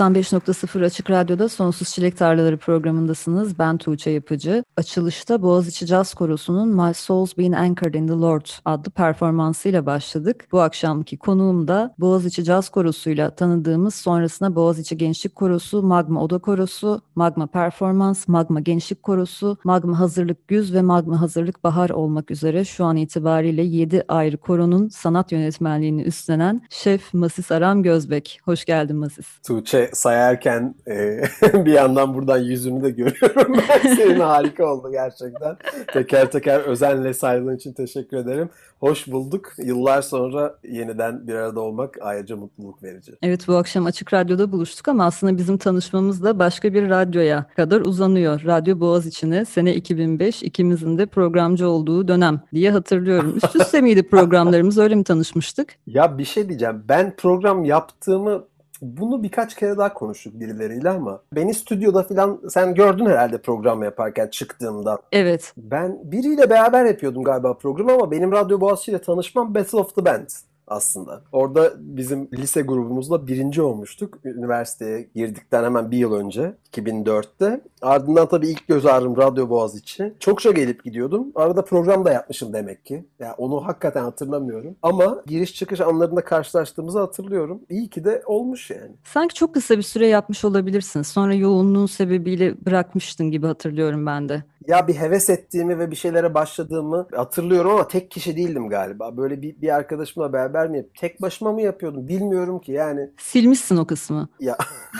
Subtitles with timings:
[0.00, 3.58] ...95.0 Açık Radyo'da Sonsuz Çilek Tarlaları programındasınız.
[3.58, 4.64] Ben Tuğçe Yapıcı.
[4.76, 10.48] Açılışta Boğaziçi Caz Korosu'nun My Soul's Been Anchored in the Lord adlı performansıyla başladık.
[10.52, 17.00] Bu akşamki konuğum da Boğaziçi Caz Korosu'yla tanıdığımız sonrasında Boğaziçi Gençlik Korosu, Magma Oda Korosu,
[17.14, 22.84] Magma Performans, Magma Gençlik Korosu, Magma Hazırlık Güz ve Magma Hazırlık Bahar olmak üzere şu
[22.84, 28.40] an itibariyle 7 ayrı koronun sanat yönetmenliğini üstlenen Şef Masis Aram Gözbek.
[28.44, 29.26] Hoş geldin Masis.
[29.46, 31.22] Tuğçe sayarken e,
[31.54, 33.56] bir yandan buradan yüzünü de görüyorum.
[33.68, 35.56] Ben senin harika oldu gerçekten.
[35.92, 38.50] Teker teker özenle saydığın için teşekkür ederim.
[38.80, 39.52] Hoş bulduk.
[39.58, 43.12] Yıllar sonra yeniden bir arada olmak ayrıca mutluluk verici.
[43.22, 47.80] Evet bu akşam Açık Radyo'da buluştuk ama aslında bizim tanışmamız da başka bir radyoya kadar
[47.80, 48.42] uzanıyor.
[48.44, 53.36] Radyo Boğaziçi'ne sene 2005 ikimizin de programcı olduğu dönem diye hatırlıyorum.
[53.36, 55.74] Üst üste miydi programlarımız öyle mi tanışmıştık?
[55.86, 56.84] Ya bir şey diyeceğim.
[56.88, 58.44] Ben program yaptığımı
[58.82, 64.28] bunu birkaç kere daha konuştuk birileriyle ama beni stüdyoda falan sen gördün herhalde program yaparken
[64.28, 64.98] çıktığımda.
[65.12, 65.52] Evet.
[65.56, 70.04] Ben biriyle beraber yapıyordum galiba programı ama benim Radyo Boğaziçi ile tanışmam Battle of the
[70.04, 71.22] Bands aslında.
[71.32, 74.18] Orada bizim lise grubumuzla birinci olmuştuk.
[74.24, 77.60] Üniversiteye girdikten hemen bir yıl önce 2004'te.
[77.86, 80.14] Ardından tabii ilk göz ağrım Radyo Boğaziçi.
[80.20, 81.32] Çokça gelip gidiyordum.
[81.34, 83.04] Arada program da yapmışım demek ki.
[83.18, 84.76] Yani onu hakikaten hatırlamıyorum.
[84.82, 87.60] Ama giriş çıkış anlarında karşılaştığımızı hatırlıyorum.
[87.70, 88.92] İyi ki de olmuş yani.
[89.04, 91.02] Sanki çok kısa bir süre yapmış olabilirsin.
[91.02, 94.44] Sonra yoğunluğun sebebiyle bırakmıştın gibi hatırlıyorum ben de.
[94.66, 99.16] Ya bir heves ettiğimi ve bir şeylere başladığımı hatırlıyorum ama tek kişi değildim galiba.
[99.16, 103.10] Böyle bir, bir arkadaşımla beraber mi tek başıma mı yapıyordum bilmiyorum ki yani.
[103.18, 104.28] Silmişsin o kısmı.
[104.40, 104.56] Ya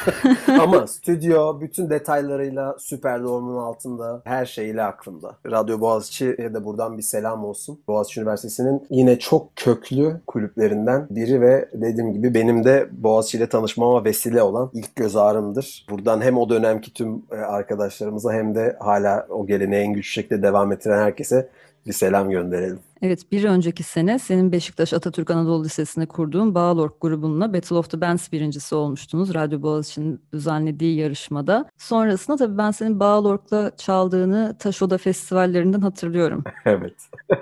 [0.61, 5.37] ama stüdyo bütün detaylarıyla Süper Doğum'un altında her şeyiyle aklımda.
[5.47, 7.81] Radyo Boğaziçi'ye de buradan bir selam olsun.
[7.89, 14.05] Boğaziçi Üniversitesi'nin yine çok köklü kulüplerinden biri ve dediğim gibi benim de Boğaziçi ile tanışmama
[14.05, 15.87] vesile olan ilk göz ağrımdır.
[15.91, 20.43] Buradan hem o dönemki tüm e, arkadaşlarımıza hem de hala o geleneği en güçlü şekilde
[20.43, 21.49] devam ettiren herkese
[21.87, 22.79] bir selam gönderelim.
[23.03, 28.01] Evet bir önceki sene senin Beşiktaş Atatürk Anadolu Lisesi'nde kurduğun Bağlork grubunla Battle of the
[28.01, 29.35] Bands birincisi olmuştunuz.
[29.35, 31.71] Radyo Boğaziçi'nin düzenlediği yarışmada.
[31.79, 36.45] Sonrasında tabii ben senin Bağlork'la çaldığını Taşoda festivallerinden hatırlıyorum.
[36.67, 36.95] Evet.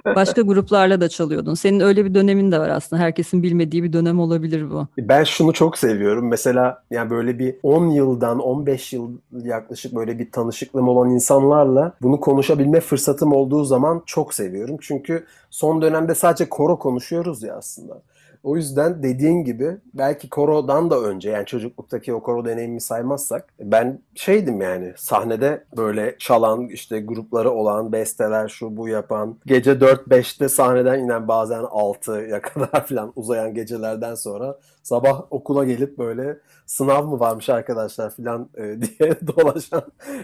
[0.04, 1.54] Başka gruplarla da çalıyordun.
[1.54, 3.02] Senin öyle bir dönemin de var aslında.
[3.02, 4.86] Herkesin bilmediği bir dönem olabilir bu.
[4.98, 6.28] Ben şunu çok seviyorum.
[6.28, 12.20] Mesela yani böyle bir 10 yıldan 15 yıl yaklaşık böyle bir tanışıklığım olan insanlarla bunu
[12.20, 14.76] konuşabilme fırsatım olduğu zaman çok seviyorum.
[14.80, 18.02] Çünkü son dönemde sadece koro konuşuyoruz ya aslında.
[18.44, 24.00] O yüzden dediğin gibi belki korodan da önce yani çocukluktaki o koro deneyimimi saymazsak ben
[24.14, 30.98] şeydim yani sahnede böyle çalan işte grupları olan besteler şu bu yapan gece 4-5'te sahneden
[30.98, 37.48] inen bazen 6'ya kadar falan uzayan gecelerden sonra sabah okula gelip böyle sınav mı varmış
[37.48, 39.82] arkadaşlar falan e, diye dolaşan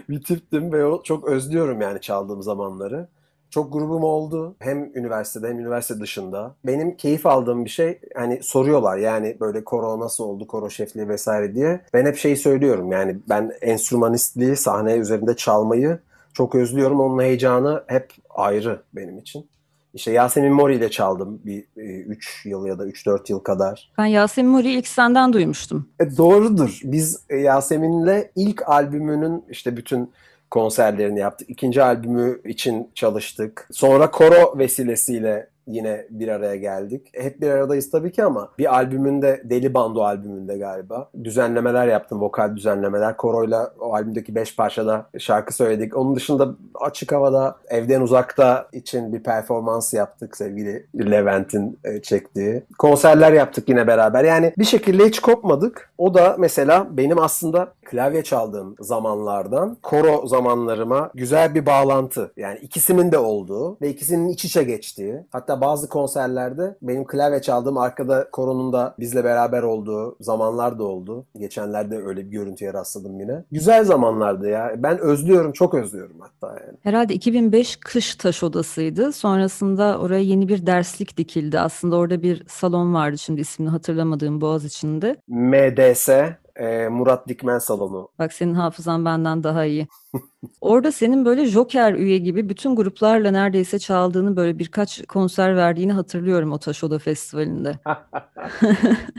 [0.09, 3.07] bir tiptim ve o çok özlüyorum yani çaldığım zamanları.
[3.51, 4.55] Çok grubum oldu.
[4.59, 6.55] Hem üniversitede hem üniversite dışında.
[6.65, 11.55] Benim keyif aldığım bir şey hani soruyorlar yani böyle koro nasıl oldu, koro şefliği vesaire
[11.55, 11.81] diye.
[11.93, 15.99] Ben hep şeyi söylüyorum yani ben enstrümanistliği, sahne üzerinde çalmayı
[16.33, 16.99] çok özlüyorum.
[16.99, 19.49] Onun heyecanı hep ayrı benim için.
[19.93, 23.91] İşte Yasemin Mori ile çaldım bir 3 yıl ya da 3-4 yıl kadar.
[23.97, 25.89] Ben Yasemin Mori'yi ilk senden duymuştum.
[25.99, 26.79] E, doğrudur.
[26.83, 30.11] Biz e, Yasemin'le ilk albümünün işte bütün
[30.51, 31.49] konserlerini yaptık.
[31.49, 33.67] İkinci albümü için çalıştık.
[33.71, 37.09] Sonra koro vesilesiyle yine bir araya geldik.
[37.13, 42.21] Hep bir aradayız tabii ki ama bir albümünde Deli Bando albümünde galiba düzenlemeler yaptım.
[42.21, 43.17] Vokal düzenlemeler.
[43.17, 45.97] Koro'yla o albümdeki beş parçada şarkı söyledik.
[45.97, 52.63] Onun dışında açık havada evden uzakta için bir performans yaptık sevgili Levent'in e, çektiği.
[52.77, 54.23] Konserler yaptık yine beraber.
[54.23, 55.91] Yani bir şekilde hiç kopmadık.
[55.97, 62.31] O da mesela benim aslında klavye çaldığım zamanlardan koro zamanlarıma güzel bir bağlantı.
[62.37, 65.15] Yani ikisinin de olduğu ve ikisinin iç içe geçtiği.
[65.31, 71.25] Hatta bazı konserlerde benim klavye çaldığım arkada koronun da bizle beraber olduğu zamanlar da oldu.
[71.39, 73.43] Geçenlerde öyle bir görüntüye rastladım yine.
[73.51, 74.73] Güzel zamanlardı ya.
[74.77, 76.77] Ben özlüyorum, çok özlüyorum hatta yani.
[76.83, 79.11] Herhalde 2005 kış taş odasıydı.
[79.11, 81.59] Sonrasında oraya yeni bir derslik dikildi.
[81.59, 85.15] Aslında orada bir salon vardı şimdi ismini hatırlamadığım Boğaz içinde.
[85.27, 86.09] MDS,
[86.55, 88.09] e, Murat Dikmen Salonu.
[88.19, 89.87] Bak senin hafızan benden daha iyi.
[90.61, 96.51] Orada senin böyle Joker üye gibi bütün gruplarla neredeyse çaldığını böyle birkaç konser verdiğini hatırlıyorum
[96.51, 97.79] o Taş Oda Festivali'nde.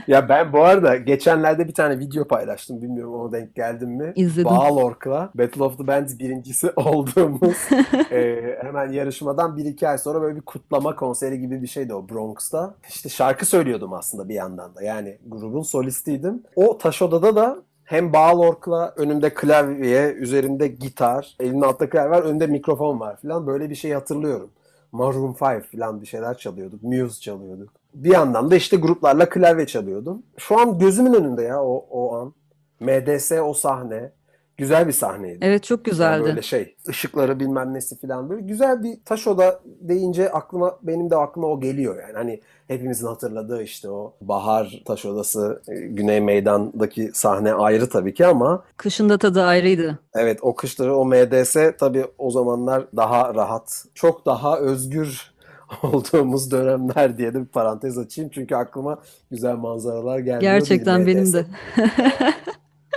[0.07, 2.81] Ya ben bu arada geçenlerde bir tane video paylaştım.
[2.81, 4.13] Bilmiyorum ona denk geldim mi?
[4.15, 4.45] İzledim.
[4.45, 7.57] Bağlork'la Battle of the Bands birincisi olduğumuz
[8.11, 12.09] e, hemen yarışmadan bir iki ay sonra böyle bir kutlama konseri gibi bir şeydi o
[12.09, 12.75] Bronx'ta.
[12.89, 14.83] İşte şarkı söylüyordum aslında bir yandan da.
[14.83, 16.43] Yani grubun solistiydim.
[16.55, 22.47] O Taş Oda'da da hem Bağlork'la önümde klavye, üzerinde gitar, elinin altta klavye var, önünde
[22.47, 23.47] mikrofon var falan.
[23.47, 24.49] Böyle bir şey hatırlıyorum.
[24.91, 26.83] Maroon 5 falan bir şeyler çalıyorduk.
[26.83, 27.69] Muse çalıyorduk.
[27.93, 30.23] Bir yandan da işte gruplarla klavye çalıyordum.
[30.37, 32.33] Şu an gözümün önünde ya o, o an.
[32.79, 34.11] MDS o sahne.
[34.57, 35.37] Güzel bir sahneydi.
[35.41, 36.23] Evet çok Yani güzeldi.
[36.23, 41.15] böyle şey ışıkları bilmem nesi falan böyle güzel bir taş oda deyince aklıma benim de
[41.15, 47.11] aklıma o geliyor yani hani hepimizin hatırladığı işte o Bahar Taş Odası e, Güney Meydan'daki
[47.13, 49.99] sahne ayrı tabii ki ama Kışın da tadı ayrıydı.
[50.15, 55.33] evet o kışları o MDS tabii o zamanlar daha rahat çok daha özgür
[55.83, 58.97] olduğumuz dönemler diye de bir parantez açayım çünkü aklıma
[59.31, 60.41] güzel manzaralar geldi.
[60.41, 61.45] Gerçekten benim de.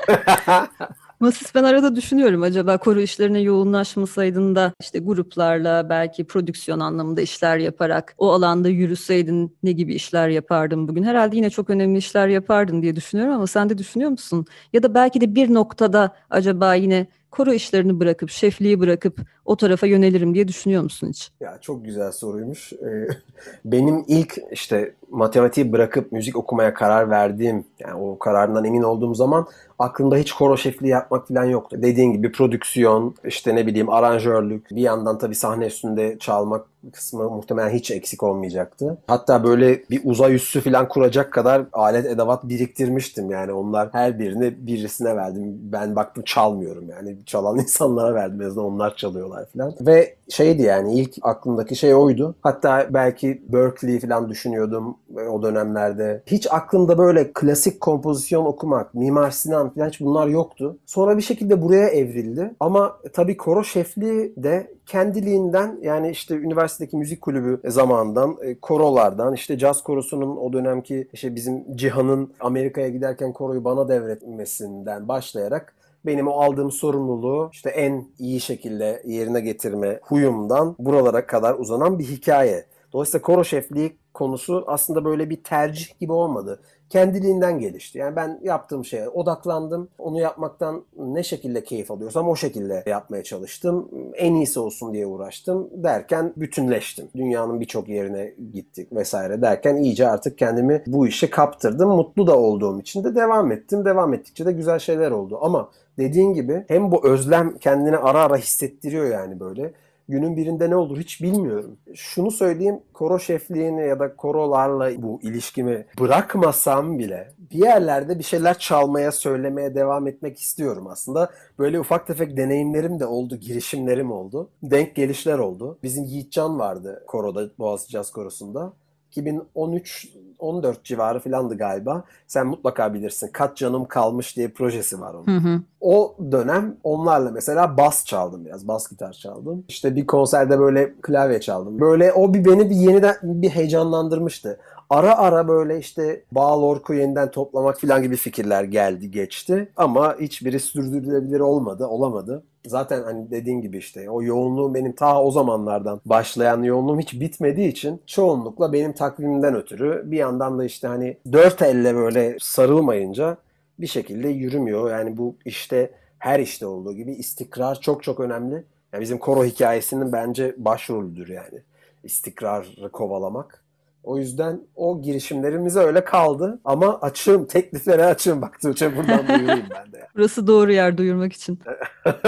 [1.20, 7.58] Masis ben arada düşünüyorum acaba koro işlerine yoğunlaşmasaydın da işte gruplarla belki prodüksiyon anlamında işler
[7.58, 11.02] yaparak o alanda yürüseydin ne gibi işler yapardın bugün?
[11.02, 14.46] Herhalde yine çok önemli işler yapardın diye düşünüyorum ama sen de düşünüyor musun?
[14.72, 19.87] Ya da belki de bir noktada acaba yine koro işlerini bırakıp şefliği bırakıp o tarafa
[19.87, 21.31] yönelirim diye düşünüyor musun hiç?
[21.40, 22.73] Ya çok güzel soruymuş.
[22.73, 23.08] Ee,
[23.64, 29.46] Benim ilk işte matematiği bırakıp müzik okumaya karar verdiğim, yani o kararından emin olduğum zaman
[29.78, 31.76] aklımda hiç koro şefliği yapmak falan yoktu.
[31.82, 37.70] Dediğin gibi prodüksiyon, işte ne bileyim aranjörlük, bir yandan tabii sahne üstünde çalmak kısmı muhtemelen
[37.70, 38.98] hiç eksik olmayacaktı.
[39.06, 44.66] Hatta böyle bir uzay üssü falan kuracak kadar alet edevat biriktirmiştim yani onlar her birini
[44.66, 45.58] birisine verdim.
[45.72, 49.74] Ben baktım çalmıyorum yani çalan insanlara verdim en onlar çalıyorlar falan.
[49.80, 52.34] Ve şeydi yani ilk aklımdaki şey oydu.
[52.40, 54.96] Hatta belki Berkeley falan düşünüyordum
[55.30, 56.22] o dönemlerde.
[56.26, 60.78] Hiç aklımda böyle klasik kompozisyon okumak, Mimar Sinan falan hiç bunlar yoktu.
[60.86, 62.54] Sonra bir şekilde buraya evrildi.
[62.60, 66.36] Ama tabii koro şefliği de kendiliğinden yani işte
[66.76, 72.88] üniversitedeki müzik kulübü zamanından, e, korolardan, işte caz korosunun o dönemki işte bizim Cihan'ın Amerika'ya
[72.88, 75.75] giderken koroyu bana devretmesinden başlayarak
[76.06, 82.05] benim o aldığım sorumluluğu işte en iyi şekilde yerine getirme huyumdan buralara kadar uzanan bir
[82.05, 82.64] hikaye.
[82.92, 86.60] Dolayısıyla koro şefliği konusu aslında böyle bir tercih gibi olmadı.
[86.90, 87.98] Kendiliğinden gelişti.
[87.98, 89.88] Yani ben yaptığım şeye odaklandım.
[89.98, 93.90] Onu yapmaktan ne şekilde keyif alıyorsam o şekilde yapmaya çalıştım.
[94.14, 97.08] En iyisi olsun diye uğraştım derken bütünleştim.
[97.16, 101.90] Dünyanın birçok yerine gittik vesaire derken iyice artık kendimi bu işe kaptırdım.
[101.90, 103.84] Mutlu da olduğum için de devam ettim.
[103.84, 105.38] Devam ettikçe de güzel şeyler oldu.
[105.42, 109.72] Ama dediğin gibi hem bu özlem kendini ara ara hissettiriyor yani böyle
[110.08, 111.76] günün birinde ne olur hiç bilmiyorum.
[111.94, 118.58] Şunu söyleyeyim, koro şefliğini ya da korolarla bu ilişkimi bırakmasam bile bir yerlerde bir şeyler
[118.58, 121.30] çalmaya, söylemeye devam etmek istiyorum aslında.
[121.58, 124.50] Böyle ufak tefek deneyimlerim de oldu, girişimlerim oldu.
[124.62, 125.78] Denk gelişler oldu.
[125.82, 128.72] Bizim Yiğitcan vardı koroda, Boğaziçi Caz Korosu'nda.
[129.16, 130.08] 2013
[130.38, 132.04] 14 civarı filandı galiba.
[132.26, 133.30] Sen mutlaka bilirsin.
[133.32, 135.26] Kaç Canım Kalmış diye projesi var onun.
[135.26, 135.61] Hı hı.
[135.80, 138.68] O dönem onlarla mesela bas çaldım biraz.
[138.68, 139.64] Bas gitar çaldım.
[139.68, 141.80] İşte bir konserde böyle klavye çaldım.
[141.80, 144.58] Böyle o bir beni bir yeniden bir heyecanlandırmıştı.
[144.90, 149.73] Ara ara böyle işte Bağ Lork'u yeniden toplamak falan gibi fikirler geldi geçti.
[149.76, 152.42] Ama hiçbiri sürdürülebilir olmadı, olamadı.
[152.66, 157.68] Zaten hani dediğin gibi işte o yoğunluğum benim ta o zamanlardan başlayan yoğunluğum hiç bitmediği
[157.68, 163.37] için çoğunlukla benim takvimimden ötürü bir yandan da işte hani dört elle böyle sarılmayınca
[163.78, 164.90] bir şekilde yürümüyor.
[164.90, 168.64] Yani bu işte her işte olduğu gibi istikrar çok çok önemli.
[168.92, 171.61] Yani bizim koro hikayesinin bence başrolüdür yani.
[172.04, 173.65] İstikrarı kovalamak.
[174.06, 176.58] O yüzden o girişimlerimize öyle kaldı.
[176.64, 178.42] Ama açığım, tekliflere açığım.
[178.42, 180.08] Bak Tuğçe buradan duyurayım ben de.
[180.16, 181.58] Burası doğru yer duyurmak için.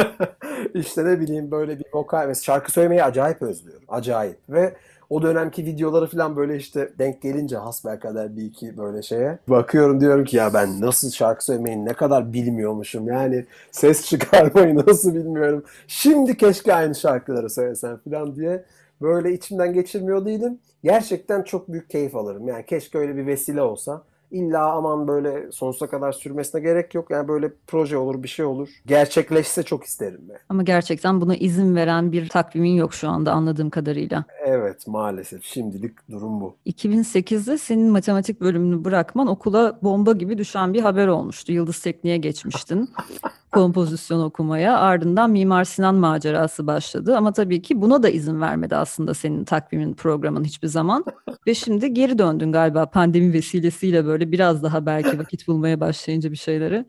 [0.75, 3.85] işte ne bileyim böyle bir vokal ve şarkı söylemeyi acayip özlüyorum.
[3.89, 4.37] Acayip.
[4.49, 4.75] Ve
[5.11, 10.25] o dönemki videoları falan böyle işte denk gelince hasbelkader bir iki böyle şeye bakıyorum diyorum
[10.25, 15.65] ki ya ben nasıl şarkı söylemeyi ne kadar bilmiyormuşum yani ses çıkarmayı nasıl bilmiyorum.
[15.87, 18.65] Şimdi keşke aynı şarkıları söylesem falan diye
[19.03, 20.59] böyle içimden geçirmiyor değilim.
[20.85, 22.49] Gerçekten çok büyük keyif alırım.
[22.49, 24.05] Yani keşke öyle bir vesile olsa.
[24.31, 27.11] İlla aman böyle sonsuza kadar sürmesine gerek yok.
[27.11, 28.69] Yani böyle proje olur, bir şey olur.
[28.87, 30.39] Gerçekleşse çok isterim ben.
[30.49, 34.25] Ama gerçekten buna izin veren bir takvimin yok şu anda anladığım kadarıyla.
[34.45, 36.57] Evet maalesef şimdilik durum bu.
[36.67, 41.53] 2008'de senin matematik bölümünü bırakman okula bomba gibi düşen bir haber olmuştu.
[41.53, 42.89] Yıldız Tekniğe geçmiştin
[43.53, 44.79] kompozisyon okumaya.
[44.79, 47.17] Ardından Mimar Sinan macerası başladı.
[47.17, 51.05] Ama tabii ki buna da izin vermedi aslında senin takvimin, programın hiçbir zaman.
[51.47, 56.37] Ve şimdi geri döndün galiba pandemi vesilesiyle böyle biraz daha belki vakit bulmaya başlayınca bir
[56.37, 56.85] şeyleri.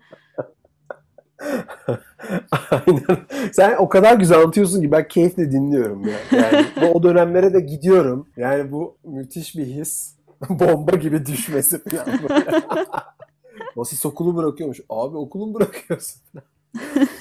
[2.71, 3.17] Aynen.
[3.53, 6.17] Sen o kadar güzel anlatıyorsun ki ben keyifle dinliyorum ya.
[6.31, 8.27] Yani o dönemlere de gidiyorum.
[8.38, 10.15] Yani bu müthiş bir his.
[10.50, 12.19] Bomba gibi düşmesi böyle.
[13.77, 14.79] Basis okulu bırakıyormuş.
[14.89, 16.21] Abi okulu mu bırakıyorsun?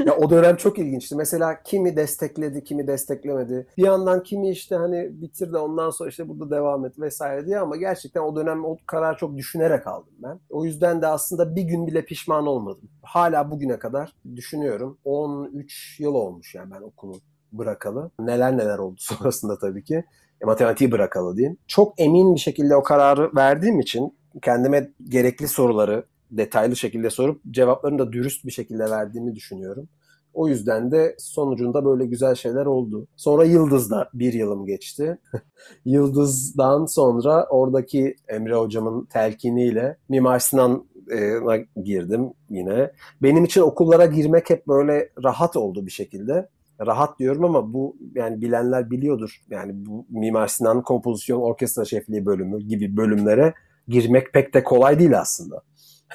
[0.07, 1.17] Ya o dönem çok ilginçti.
[1.17, 3.67] Mesela kimi destekledi, kimi desteklemedi.
[3.79, 7.59] Bir yandan kimi işte hani bitir de ondan sonra işte burada devam et vesaire diye
[7.59, 10.41] ama gerçekten o dönem o karar çok düşünerek aldım ben.
[10.51, 12.91] O yüzden de aslında bir gün bile pişman olmadım.
[13.03, 14.99] Hala bugüne kadar düşünüyorum.
[15.05, 17.21] 13 yıl olmuş yani ben okulu
[17.53, 18.11] bırakalı.
[18.21, 20.05] Neler neler oldu sonrasında tabii ki.
[20.41, 21.59] E, matematiği bırakalı diyeyim.
[21.67, 27.99] Çok emin bir şekilde o kararı verdiğim için kendime gerekli soruları detaylı şekilde sorup cevaplarını
[27.99, 29.89] da dürüst bir şekilde verdiğimi düşünüyorum.
[30.35, 33.07] O yüzden de sonucunda böyle güzel şeyler oldu.
[33.17, 35.19] Sonra Yıldız'da bir yılım geçti.
[35.85, 42.93] Yıldız'dan sonra oradaki Emre hocamın telkiniyle Mimar Sinan'a girdim yine.
[43.23, 46.49] Benim için okullara girmek hep böyle rahat oldu bir şekilde.
[46.87, 49.41] Rahat diyorum ama bu yani bilenler biliyordur.
[49.51, 53.55] Yani bu Mimar Sinan kompozisyon orkestra şefliği bölümü gibi bölümlere
[53.89, 55.63] girmek pek de kolay değil aslında.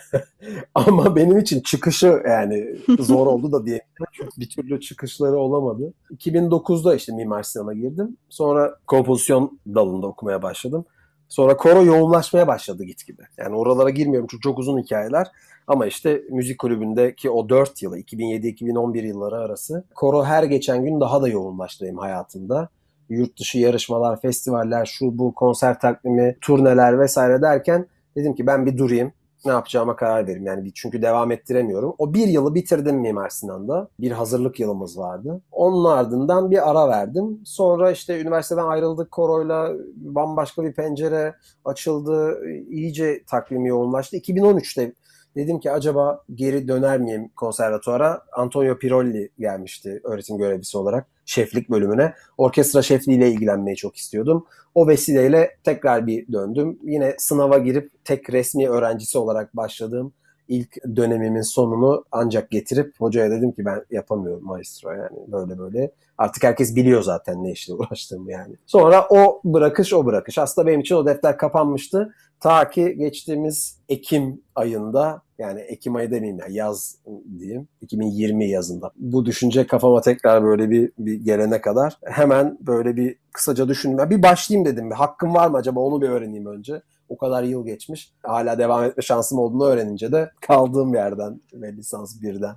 [0.75, 3.81] Ama benim için çıkışı yani zor oldu da diye
[4.39, 5.93] bir türlü çıkışları olamadı.
[6.11, 8.17] 2009'da işte Mimar Sinan'a girdim.
[8.29, 10.85] Sonra kompozisyon dalında okumaya başladım.
[11.29, 13.21] Sonra koro yoğunlaşmaya başladı gitgide.
[13.37, 15.27] Yani oralara girmiyorum çünkü çok uzun hikayeler.
[15.67, 21.21] Ama işte müzik kulübündeki o 4 yılı 2007-2011 yılları arası koro her geçen gün daha
[21.21, 22.69] da yoğunlaştı benim hayatımda.
[23.09, 28.77] Yurt dışı yarışmalar, festivaller, şu bu konser takvimi, turneler vesaire derken dedim ki ben bir
[28.77, 29.11] durayım
[29.45, 30.45] ne yapacağıma karar veririm.
[30.45, 31.95] Yani çünkü devam ettiremiyorum.
[31.97, 33.89] O bir yılı bitirdim Mimar Sinan'da.
[33.99, 35.41] Bir hazırlık yılımız vardı.
[35.51, 37.41] Onun ardından bir ara verdim.
[37.45, 39.71] Sonra işte üniversiteden ayrıldık koroyla.
[39.95, 41.35] Bambaşka bir pencere
[41.65, 42.45] açıldı.
[42.69, 44.17] İyice takvim yoğunlaştı.
[44.17, 44.93] 2013'te
[45.35, 48.21] dedim ki acaba geri döner miyim konservatuara?
[48.37, 52.13] Antonio Pirolli gelmişti öğretim görevlisi olarak şeflik bölümüne.
[52.37, 54.45] Orkestra şefliğiyle ilgilenmeyi çok istiyordum.
[54.75, 56.79] O vesileyle tekrar bir döndüm.
[56.83, 60.13] Yine sınava girip tek resmi öğrencisi olarak başladığım
[60.47, 65.91] ilk dönemimin sonunu ancak getirip hocaya dedim ki ben yapamıyorum maestro yani böyle böyle.
[66.17, 68.55] Artık herkes biliyor zaten ne işle uğraştığımı yani.
[68.65, 70.37] Sonra o bırakış o bırakış.
[70.37, 72.13] Aslında benim için o defter kapanmıştı.
[72.43, 76.97] Ta ki geçtiğimiz Ekim ayında yani Ekim ayı demeyeyim ya yaz
[77.39, 78.91] diyeyim 2020 yazında.
[78.95, 84.09] Bu düşünce kafama tekrar böyle bir, bir gelene kadar hemen böyle bir kısaca düşündüm.
[84.09, 84.89] Bir başlayayım dedim.
[84.89, 86.81] Bir hakkım var mı acaba onu bir öğreneyim önce.
[87.09, 88.13] O kadar yıl geçmiş.
[88.23, 92.55] Hala devam etme şansım olduğunu öğrenince de kaldığım yerden ve lisans birden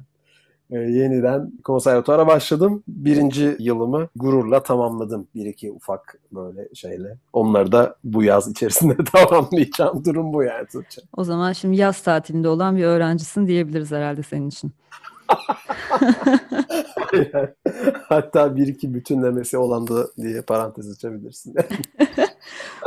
[0.70, 2.82] e, yeniden konservatuara başladım.
[2.88, 5.26] Birinci yılımı gururla tamamladım.
[5.34, 7.16] Bir iki ufak böyle şeyle.
[7.32, 10.04] Onları da bu yaz içerisinde tamamlayacağım.
[10.04, 11.00] Durum bu yani Tuğçe.
[11.16, 14.72] O zaman şimdi yaz tatilinde olan bir öğrencisin diyebiliriz herhalde senin için.
[18.08, 21.54] Hatta bir iki bütünlemesi olan da diye parantez açabilirsin.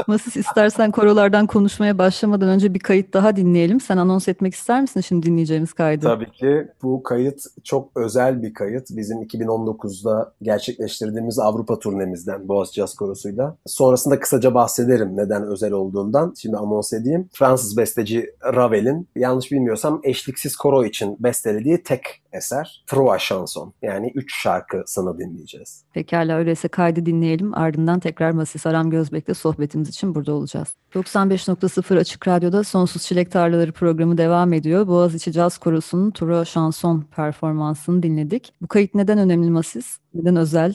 [0.07, 3.79] Masis istersen korolardan konuşmaya başlamadan önce bir kayıt daha dinleyelim.
[3.79, 6.05] Sen anons etmek ister misin şimdi dinleyeceğimiz kaydı?
[6.05, 6.67] Tabii ki.
[6.83, 8.87] Bu kayıt çok özel bir kayıt.
[8.89, 13.55] Bizim 2019'da gerçekleştirdiğimiz Avrupa turnemizden Boğaz Jazz Korosu'yla.
[13.65, 16.33] Sonrasında kısaca bahsederim neden özel olduğundan.
[16.37, 17.29] Şimdi anons edeyim.
[17.33, 22.01] Fransız besteci Ravel'in yanlış bilmiyorsam eşliksiz koro için bestelediği tek
[22.33, 23.71] eser Trois Chansons.
[23.81, 25.83] Yani üç şarkısını dinleyeceğiz.
[25.93, 27.53] Pekala öyleyse kaydı dinleyelim.
[27.53, 30.67] Ardından tekrar Masis Aram Gözbek'le sohbetimiz için burada olacağız.
[30.93, 34.87] 95.0 Açık Radyo'da Sonsuz Çilek Tarlaları programı devam ediyor.
[34.87, 38.53] Boğaziçi Caz Korosu'nun Trois Chansons performansını dinledik.
[38.61, 39.97] Bu kayıt neden önemli Masis?
[40.13, 40.73] Neden özel?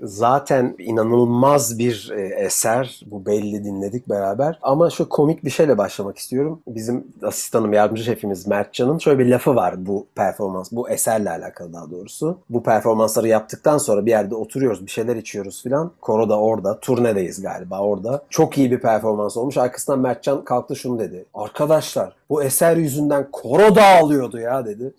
[0.00, 3.00] Zaten inanılmaz bir e, eser.
[3.06, 4.58] Bu belli dinledik beraber.
[4.62, 6.60] Ama şu komik bir şeyle başlamak istiyorum.
[6.66, 11.90] Bizim asistanım, yardımcı şefimiz Mertcan'ın şöyle bir lafı var bu performans, bu eserle alakalı daha
[11.90, 12.38] doğrusu.
[12.50, 15.92] Bu performansları yaptıktan sonra bir yerde oturuyoruz, bir şeyler içiyoruz filan.
[16.00, 18.24] Koro da orada, turnedeyiz galiba orada.
[18.30, 19.56] Çok iyi bir performans olmuş.
[19.56, 21.24] Arkasından Mertcan kalktı şunu dedi.
[21.34, 24.94] Arkadaşlar bu eser yüzünden koro dağılıyordu ya dedi.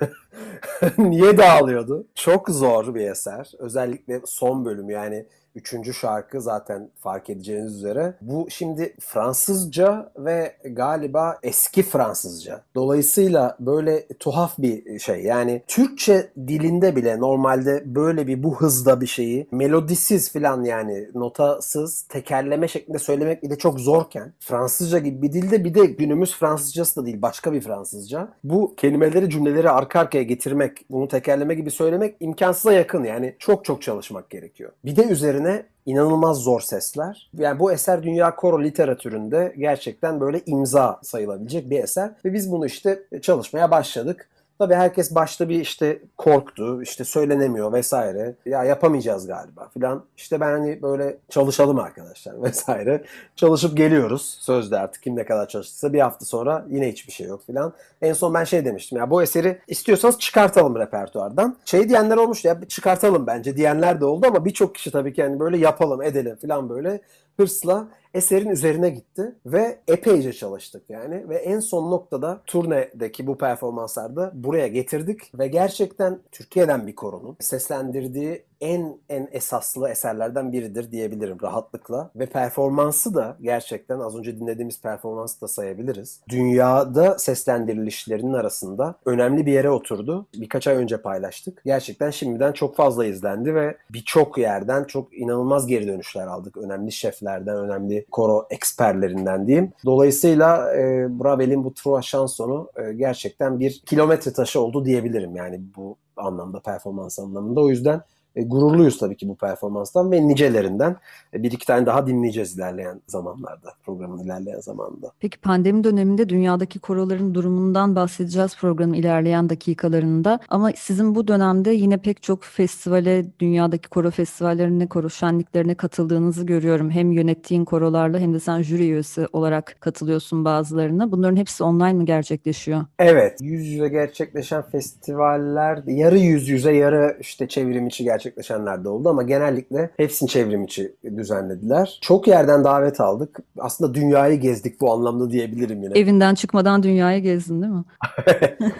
[0.98, 2.06] Niye dağılıyordu?
[2.14, 3.52] Çok zor bir eser.
[3.58, 8.14] Özellikle son bölüm yani Üçüncü şarkı zaten fark edeceğiniz üzere.
[8.20, 12.62] Bu şimdi Fransızca ve galiba eski Fransızca.
[12.74, 15.22] Dolayısıyla böyle tuhaf bir şey.
[15.22, 22.02] Yani Türkçe dilinde bile normalde böyle bir bu hızda bir şeyi melodisiz falan yani notasız
[22.02, 27.06] tekerleme şeklinde söylemek bile çok zorken Fransızca gibi bir dilde bir de günümüz Fransızcası da
[27.06, 28.28] değil başka bir Fransızca.
[28.44, 33.82] Bu kelimeleri cümleleri arka arkaya getirmek, bunu tekerleme gibi söylemek imkansıza yakın yani çok çok
[33.82, 34.72] çalışmak gerekiyor.
[34.84, 37.30] Bir de üzerine üzerine inanılmaz zor sesler.
[37.38, 42.10] Yani bu eser dünya koro literatüründe gerçekten böyle imza sayılabilecek bir eser.
[42.24, 44.28] Ve biz bunu işte çalışmaya başladık.
[44.58, 48.34] Tabii herkes başta bir işte korktu, işte söylenemiyor vesaire.
[48.46, 50.04] Ya yapamayacağız galiba filan.
[50.16, 53.04] İşte ben hani böyle çalışalım arkadaşlar vesaire.
[53.36, 57.46] Çalışıp geliyoruz sözde artık kim ne kadar çalıştıysa bir hafta sonra yine hiçbir şey yok
[57.46, 57.72] filan.
[58.02, 61.56] En son ben şey demiştim ya bu eseri istiyorsanız çıkartalım repertuardan.
[61.64, 65.40] Şey diyenler olmuş ya çıkartalım bence diyenler de oldu ama birçok kişi tabii ki hani
[65.40, 67.00] böyle yapalım edelim filan böyle
[67.36, 74.32] hırsla eserin üzerine gitti ve epeyce çalıştık yani ve en son noktada turnedeki bu performanslarda
[74.34, 82.10] buraya getirdik ve gerçekten Türkiye'den bir korunun seslendirdiği en en esaslı eserlerden biridir diyebilirim rahatlıkla
[82.16, 86.20] ve performansı da gerçekten az önce dinlediğimiz performansı da sayabiliriz.
[86.28, 90.26] Dünyada seslendirilişlerinin arasında önemli bir yere oturdu.
[90.34, 91.62] Birkaç ay önce paylaştık.
[91.64, 96.56] Gerçekten şimdiden çok fazla izlendi ve birçok yerden çok inanılmaz geri dönüşler aldık.
[96.56, 99.72] Önemli şeflerden, önemli koro eksperlerinden diyeyim.
[99.84, 105.96] Dolayısıyla e, Bravel'in bu Trois Chansons'u e, gerçekten bir kilometre taşı oldu diyebilirim yani bu
[106.16, 107.60] anlamda performans anlamında.
[107.60, 108.02] O yüzden
[108.36, 110.96] e, gururluyuz tabii ki bu performanstan ve nicelerinden.
[111.34, 115.12] E, bir iki tane daha dinleyeceğiz ilerleyen zamanlarda, programın ilerleyen zamanında.
[115.20, 120.40] Peki pandemi döneminde dünyadaki koroların durumundan bahsedeceğiz programın ilerleyen dakikalarında.
[120.48, 126.90] Ama sizin bu dönemde yine pek çok festivale, dünyadaki koro festivallerine, koro şenliklerine katıldığınızı görüyorum.
[126.90, 131.12] Hem yönettiğin korolarla hem de sen jüri üyesi olarak katılıyorsun bazılarına.
[131.12, 132.84] Bunların hepsi online mi gerçekleşiyor?
[132.98, 138.88] Evet, yüz yüze gerçekleşen festivaller yarı yüz yüze yarı işte çevrim içi gerçekleşen gerçekleşenler de
[138.88, 141.98] oldu ama genellikle hepsini çevrim içi düzenlediler.
[142.02, 143.38] Çok yerden davet aldık.
[143.58, 145.98] Aslında dünyayı gezdik bu anlamda diyebilirim yine.
[145.98, 147.84] Evinden çıkmadan dünyayı gezdin değil mi?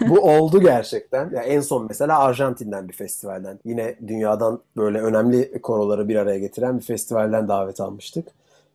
[0.09, 1.29] bu oldu gerçekten.
[1.35, 3.59] Yani en son mesela Arjantin'den bir festivalden.
[3.65, 8.27] Yine dünyadan böyle önemli koroları bir araya getiren bir festivalden davet almıştık.